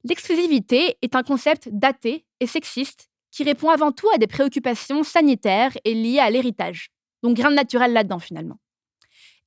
l'exclusivité 0.06 0.98
est 1.02 1.16
un 1.16 1.24
concept 1.24 1.68
daté 1.72 2.26
et 2.40 2.48
sexiste 2.48 3.10
qui 3.32 3.44
répond 3.44 3.70
avant 3.70 3.92
tout 3.92 4.08
à 4.14 4.18
des 4.18 4.28
préoccupations 4.28 5.04
sanitaires 5.04 5.74
et 5.84 5.94
liées 5.94 6.20
à 6.20 6.30
l'héritage. 6.30 6.90
Donc 7.22 7.38
rien 7.38 7.50
de 7.50 7.56
naturel 7.56 7.92
là-dedans 7.92 8.20
finalement. 8.20 8.58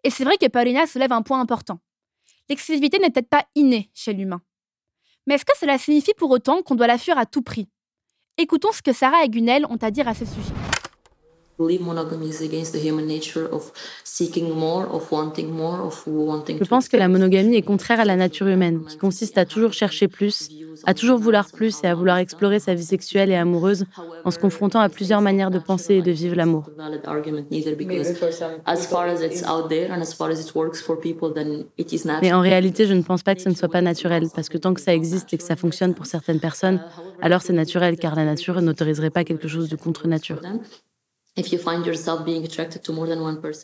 Et 0.05 0.11
c'est 0.11 0.25
vrai 0.25 0.37
que 0.37 0.47
Paulina 0.47 0.87
soulève 0.87 1.13
un 1.13 1.23
point 1.23 1.41
important. 1.41 1.79
L'exclusivité 2.49 2.99
n'est 2.99 3.11
peut-être 3.11 3.29
pas 3.29 3.47
innée 3.55 3.91
chez 3.95 4.13
l'humain. 4.13 4.43
Mais 5.27 5.35
est-ce 5.35 5.45
que 5.45 5.57
cela 5.59 5.79
signifie 5.79 6.15
pour 6.17 6.31
autant 6.31 6.63
qu'on 6.63 6.75
doit 6.75 6.87
la 6.87 6.99
fuir 6.99 7.19
à 7.19 7.27
tout 7.27 7.43
prix? 7.43 7.69
Écoutons 8.37 8.73
ce 8.73 8.83
que 8.83 8.93
Sarah 8.93 9.25
et 9.25 9.29
Gunel 9.29 9.67
ont 9.67 9.77
à 9.77 9.91
dire 9.91 10.09
à 10.09 10.15
ce 10.15 10.25
sujet. 10.25 10.68
Je 16.61 16.69
pense 16.69 16.89
que 16.89 16.97
la 16.97 17.09
monogamie 17.09 17.57
est 17.57 17.63
contraire 17.63 17.99
à 17.99 18.05
la 18.05 18.15
nature 18.15 18.47
humaine, 18.47 18.85
qui 18.89 18.97
consiste 18.97 19.39
à 19.39 19.45
toujours 19.45 19.73
chercher 19.73 20.07
plus, 20.07 20.51
à 20.85 20.95
toujours 20.95 21.19
vouloir 21.19 21.51
plus 21.51 21.81
et 21.83 21.89
à 21.89 21.97
vouloir 21.97 22.19
explorer 22.19 22.61
sa 22.61 22.75
vie 22.75 22.85
sexuelle 22.85 23.31
et 23.31 23.35
amoureuse 23.35 23.87
en 24.25 24.31
se 24.31 24.39
confrontant 24.39 24.79
à 24.79 24.89
plusieurs 24.89 25.21
manières 25.21 25.51
de 25.51 25.59
penser 25.59 25.95
et 25.95 26.03
de 26.03 26.13
vivre 26.13 26.37
l'amour. 26.37 26.71
Mais 32.23 32.33
en 32.33 32.41
réalité, 32.41 32.87
je 32.87 32.95
ne 32.95 33.03
pense 33.03 33.23
pas 33.25 33.35
que 33.35 33.43
ce 33.43 33.49
ne 33.49 33.55
soit 33.55 33.69
pas 33.69 33.83
naturel, 33.83 34.29
parce 34.33 34.49
que 34.49 34.59
tant 34.59 34.75
que 34.75 34.81
ça 34.81 34.95
existe 34.95 35.35
et 35.35 35.39
que 35.39 35.45
ça 35.45 35.57
fonctionne 35.57 35.95
pour 35.95 36.07
certaines 36.07 36.41
personnes, 36.41 36.81
alors 37.21 37.43
c'est 37.43 37.53
naturel, 37.53 37.97
car 37.97 38.15
la 38.15 38.25
nature 38.25 38.63
n'autoriserait 38.63 39.11
pas 39.11 39.25
quelque 39.25 39.49
chose 39.49 39.69
de 39.69 39.75
contre 39.75 40.07
nature. 40.07 40.41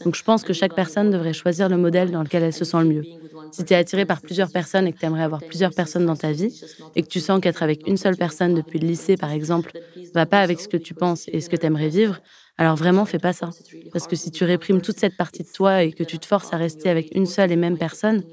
Donc 0.05 0.15
je 0.15 0.23
pense 0.23 0.45
que 0.45 0.53
chaque 0.53 0.75
personne 0.75 1.11
devrait 1.11 1.33
choisir 1.33 1.69
le 1.69 1.77
modèle 1.77 2.11
dans 2.11 2.23
lequel 2.23 2.43
elle 2.43 2.53
se 2.53 2.65
sent 2.65 2.79
le 2.81 2.85
mieux. 2.89 3.07
Si 3.51 3.65
tu 3.65 3.73
es 3.73 3.77
attiré 3.77 4.05
par 4.05 4.23
plusieurs 4.23 4.51
personnes 4.51 4.87
et 4.87 4.93
que 4.93 4.99
tu 4.99 5.07
aimerais 5.07 5.23
avoir 5.23 5.43
plusieurs 5.45 5.73
personnes 5.73 6.07
dans 6.07 6.17
ta 6.17 6.33
vie, 6.33 6.55
et 6.95 7.03
que 7.03 7.09
tu 7.09 7.21
sens 7.21 7.41
qu'être 7.41 7.63
avec 7.63 7.83
une 7.87 7.97
seule 7.97 8.17
personne 8.17 8.55
depuis 8.55 8.79
le 8.79 8.87
lycée, 8.87 9.17
par 9.17 9.31
exemple, 9.31 9.73
va 10.15 10.27
pas 10.27 10.41
avec 10.41 10.61
ce 10.61 10.69
que 10.69 10.77
tu 10.77 10.95
penses 10.95 11.25
et 11.29 11.41
ce 11.41 11.49
que 11.49 11.57
tu 11.57 11.67
aimerais 11.67 11.89
vivre, 11.89 12.19
alors 12.59 12.77
vraiment, 12.77 13.05
fais 13.05 13.19
pas 13.19 13.33
ça. 13.33 13.55
Parce 13.93 14.07
que 14.07 14.17
si 14.17 14.31
tu 14.31 14.45
réprimes 14.45 14.81
toute 14.81 14.99
cette 14.99 15.17
partie 15.17 15.43
de 15.43 15.49
toi 15.53 15.83
et 15.83 15.93
que 15.93 16.03
tu 16.05 16.19
te 16.19 16.27
forces 16.27 16.53
à 16.53 16.57
rester 16.57 16.89
avec 16.89 17.09
une 17.15 17.27
seule 17.27 17.53
et 17.53 17.57
même 17.57 17.79
personne, 17.79 18.25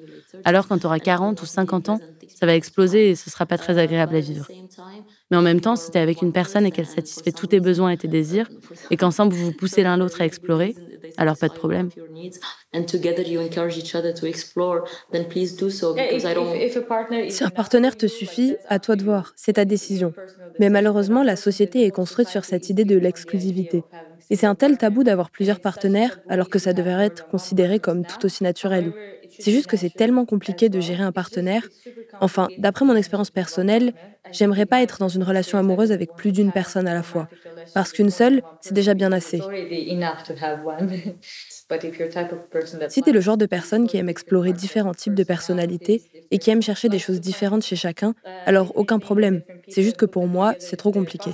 alors 0.44 0.68
quand 0.68 0.80
tu 0.80 0.86
auras 0.88 1.00
40 1.00 1.42
ou 1.42 1.46
50 1.46 1.90
ans, 1.90 2.02
ça 2.34 2.46
va 2.46 2.56
exploser 2.56 3.10
et 3.12 3.16
ce 3.16 3.30
sera 3.30 3.46
pas 3.46 3.58
très 3.58 3.78
agréable 3.78 4.16
à 4.16 4.20
vivre. 4.22 4.52
Mais 5.32 5.38
en 5.38 5.42
même 5.42 5.62
temps, 5.62 5.78
si 5.78 5.90
tu 5.90 5.98
es 5.98 6.02
avec 6.02 6.22
une 6.22 6.34
personne 6.34 6.66
et 6.66 6.72
qu'elle 6.72 6.86
satisfait 6.86 7.32
tous 7.32 7.48
tes 7.48 7.62
besoins 7.62 7.90
et 7.90 7.98
tes 7.98 8.10
désirs, 8.10 8.50
et 8.90 8.98
qu'ensemble 8.98 9.34
vous 9.34 9.46
vous 9.46 9.54
poussez 9.54 9.82
l'un 9.82 9.98
l'autre 9.98 10.22
à 10.22 10.26
explorer, 10.26 10.76
alors 11.18 11.38
pas 11.38 11.48
de 11.48 11.54
problème. 11.54 11.90
Si 17.30 17.44
un 17.44 17.50
partenaire 17.50 17.98
te 17.98 18.08
suffit, 18.08 18.58
à 18.68 18.80
toi 18.80 18.96
de 18.96 19.04
voir, 19.04 19.34
c'est 19.36 19.54
ta 19.54 19.66
décision. 19.66 20.14
Mais 20.60 20.70
malheureusement, 20.70 21.24
la 21.24 21.36
société 21.36 21.86
est 21.86 21.92
construite 21.92 22.28
sur 22.28 22.46
cette 22.46 22.70
idée 22.70 22.86
de 22.86 22.98
l'exclusivité. 22.98 23.86
Et 24.32 24.38
c'est 24.38 24.48
un 24.48 24.56
tel 24.56 24.78
tabou 24.78 25.04
d'avoir 25.04 25.32
plusieurs 25.32 25.62
partenaires 25.62 26.22
alors 26.30 26.50
que 26.50 26.60
ça 26.60 26.74
devrait 26.74 27.06
être 27.08 27.28
considéré 27.28 27.80
comme 27.82 28.06
tout 28.06 28.26
aussi 28.26 28.44
naturel. 28.44 28.94
C'est 29.40 29.52
juste 29.54 29.68
que 29.68 29.78
c'est 29.78 29.96
tellement 29.96 30.26
compliqué 30.26 30.70
de 30.70 30.82
gérer 30.82 31.04
un 31.04 31.14
partenaire. 31.14 31.70
Enfin, 32.22 32.52
d'après 32.58 32.86
mon 32.86 32.96
expérience 32.96 33.32
personnelle, 33.32 33.94
j'aimerais 34.32 34.68
pas 34.68 34.84
être 34.84 35.00
dans 35.00 35.10
une 35.10 35.24
relation 35.24 35.60
amoureuse 35.60 35.92
avec 35.94 36.16
plus 36.16 36.34
d'une 36.34 36.54
personne 36.54 36.88
à 36.88 36.96
la 36.96 37.04
fois. 37.04 37.30
Parce 37.74 37.94
qu'une 37.94 38.12
seule, 38.12 38.44
c'est 38.62 38.76
déjà 38.76 38.96
bien 38.96 39.14
assez. 39.14 39.46
Si 42.88 43.02
tu 43.04 43.10
es 43.10 43.14
le 43.14 43.22
genre 43.22 43.38
de 43.38 43.46
personne 43.46 43.88
qui 43.88 43.98
aime 43.98 44.10
explorer 44.10 44.54
différents 44.54 44.94
types 44.94 45.16
de 45.16 45.24
personnalités 45.24 46.04
et 46.32 46.40
qui 46.40 46.50
aime 46.52 46.62
chercher 46.62 46.90
des 46.90 47.00
choses 47.00 47.20
différentes 47.22 47.64
chez 47.64 47.76
chacun, 47.76 48.14
alors 48.46 48.76
aucun 48.76 49.00
problème. 49.00 49.42
C'est 49.68 49.84
juste 49.84 49.98
que 49.98 50.06
pour 50.06 50.28
moi, 50.28 50.56
c'est 50.60 50.78
trop 50.78 50.92
compliqué. 50.92 51.34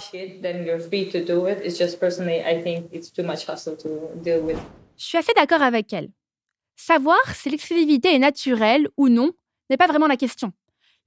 Je 4.98 5.06
suis 5.06 5.18
assez 5.18 5.34
d'accord 5.36 5.62
avec 5.62 5.94
elle. 5.94 6.10
Savoir 6.76 7.18
si 7.36 7.50
l'exclusivité 7.50 8.14
est 8.14 8.20
naturelle 8.20 8.88
ou 8.98 9.10
non 9.10 9.32
n'est 9.70 9.78
pas 9.78 9.88
vraiment 9.88 10.08
la 10.08 10.18
question. 10.18 10.54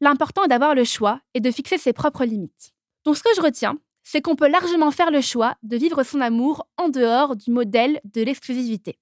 L'important 0.01 0.45
est 0.45 0.49
d'avoir 0.49 0.75
le 0.75 0.85
choix 0.85 1.21
et 1.35 1.41
de 1.41 1.51
fixer 1.51 1.79
ses 1.79 1.93
propres 1.93 2.25
limites. 2.25 2.73
Donc 3.05 3.17
ce 3.17 3.23
que 3.23 3.35
je 3.37 3.41
retiens, 3.43 3.79
c'est 4.03 4.21
qu'on 4.23 4.37
peut 4.37 4.49
largement 4.49 4.91
faire 4.91 5.11
le 5.11 5.21
choix 5.21 5.57
de 5.63 5.77
vivre 5.77 6.03
son 6.03 6.21
amour 6.21 6.67
en 6.77 6.89
dehors 6.89 7.37
du 7.37 7.51
modèle 7.51 8.01
de 8.05 8.23
l'exclusivité. 8.23 8.99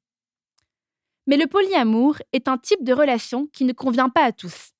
Mais 1.28 1.36
le 1.36 1.46
polyamour 1.46 2.16
est 2.32 2.48
un 2.48 2.56
type 2.56 2.82
de 2.82 2.94
relation 2.94 3.48
qui 3.52 3.66
ne 3.66 3.74
convient 3.74 4.08
pas 4.08 4.24
à 4.24 4.32
tous, 4.32 4.70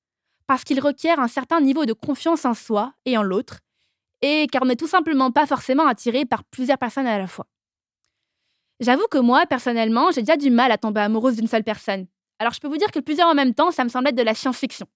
parce 0.46 0.64
qu'il 0.64 0.80
requiert 0.80 1.20
un 1.20 1.28
certain 1.28 1.60
niveau 1.60 1.84
de 1.84 1.92
confiance 1.92 2.46
en 2.46 2.54
soi 2.54 2.94
et 3.04 3.18
en 3.18 3.22
l'autre, 3.22 3.58
et 4.22 4.46
car 4.50 4.62
on 4.62 4.64
n'est 4.64 4.74
tout 4.74 4.86
simplement 4.86 5.30
pas 5.30 5.44
forcément 5.46 5.86
attiré 5.86 6.24
par 6.24 6.44
plusieurs 6.44 6.78
personnes 6.78 7.06
à 7.06 7.18
la 7.18 7.26
fois. 7.26 7.46
J'avoue 8.80 9.06
que 9.10 9.18
moi, 9.18 9.44
personnellement, 9.44 10.10
j'ai 10.10 10.22
déjà 10.22 10.38
du 10.38 10.48
mal 10.48 10.72
à 10.72 10.78
tomber 10.78 11.02
amoureuse 11.02 11.36
d'une 11.36 11.48
seule 11.48 11.64
personne. 11.64 12.06
Alors 12.38 12.54
je 12.54 12.60
peux 12.60 12.68
vous 12.68 12.78
dire 12.78 12.90
que 12.90 13.00
plusieurs 13.00 13.28
en 13.28 13.34
même 13.34 13.52
temps, 13.52 13.70
ça 13.70 13.84
me 13.84 13.90
semble 13.90 14.08
être 14.08 14.14
de 14.16 14.22
la 14.22 14.34
science-fiction. 14.34 14.86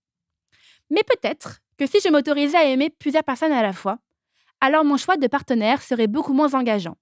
Mais 0.88 1.03
peut-être 1.03 1.59
que 1.77 1.87
si 1.87 1.99
je 2.03 2.09
m'autorisais 2.09 2.57
à 2.57 2.65
aimer 2.65 2.88
plusieurs 2.88 3.25
personnes 3.25 3.53
à 3.53 3.61
la 3.61 3.75
fois, 3.75 3.99
alors 4.62 4.87
mon 4.87 4.97
choix 4.97 5.19
de 5.19 5.27
partenaire 5.27 5.83
serait 5.83 6.07
beaucoup 6.07 6.33
moins 6.33 6.55
engageant. 6.55 6.97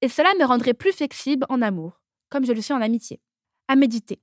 Et 0.00 0.08
cela 0.08 0.30
me 0.38 0.46
rendrait 0.46 0.72
plus 0.72 0.92
flexible 0.92 1.44
en 1.50 1.60
amour. 1.60 2.00
comme 2.30 2.46
je 2.46 2.52
le 2.52 2.62
suis 2.62 2.72
en 2.72 2.80
amitié. 2.80 3.20
Méditer. 3.76 4.20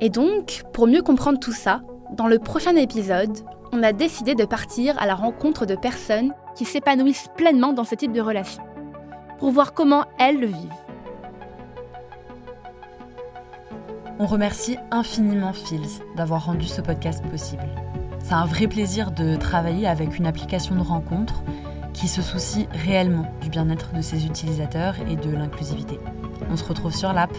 Et 0.00 0.10
donc, 0.10 0.62
pour 0.72 0.86
mieux 0.86 1.02
comprendre 1.02 1.38
tout 1.38 1.52
ça, 1.52 1.82
dans 2.16 2.26
le 2.26 2.38
prochain 2.38 2.74
épisode, 2.76 3.38
on 3.72 3.82
a 3.82 3.92
décidé 3.92 4.34
de 4.34 4.44
partir 4.44 5.00
à 5.00 5.06
la 5.06 5.14
rencontre 5.14 5.64
de 5.64 5.76
personnes 5.76 6.34
qui 6.56 6.64
s'épanouissent 6.64 7.28
pleinement 7.36 7.72
dans 7.72 7.84
ce 7.84 7.94
type 7.94 8.12
de 8.12 8.20
relation, 8.20 8.62
pour 9.38 9.50
voir 9.50 9.72
comment 9.72 10.04
elles 10.18 10.40
le 10.40 10.46
vivent. 10.46 10.82
On 14.18 14.26
remercie 14.26 14.76
infiniment 14.90 15.52
Fils 15.52 16.00
d'avoir 16.16 16.46
rendu 16.46 16.66
ce 16.66 16.80
podcast 16.80 17.24
possible. 17.30 17.64
C'est 18.22 18.34
un 18.34 18.44
vrai 18.44 18.66
plaisir 18.66 19.10
de 19.10 19.36
travailler 19.36 19.88
avec 19.88 20.18
une 20.18 20.26
application 20.26 20.74
de 20.76 20.82
rencontre 20.82 21.42
qui 21.92 22.08
se 22.08 22.22
soucie 22.22 22.66
réellement 22.72 23.26
du 23.40 23.50
bien-être 23.50 23.92
de 23.92 24.02
ses 24.02 24.26
utilisateurs 24.26 24.94
et 25.08 25.16
de 25.16 25.30
l'inclusivité. 25.30 25.98
On 26.50 26.56
se 26.56 26.64
retrouve 26.64 26.94
sur 26.94 27.12
l'app 27.12 27.32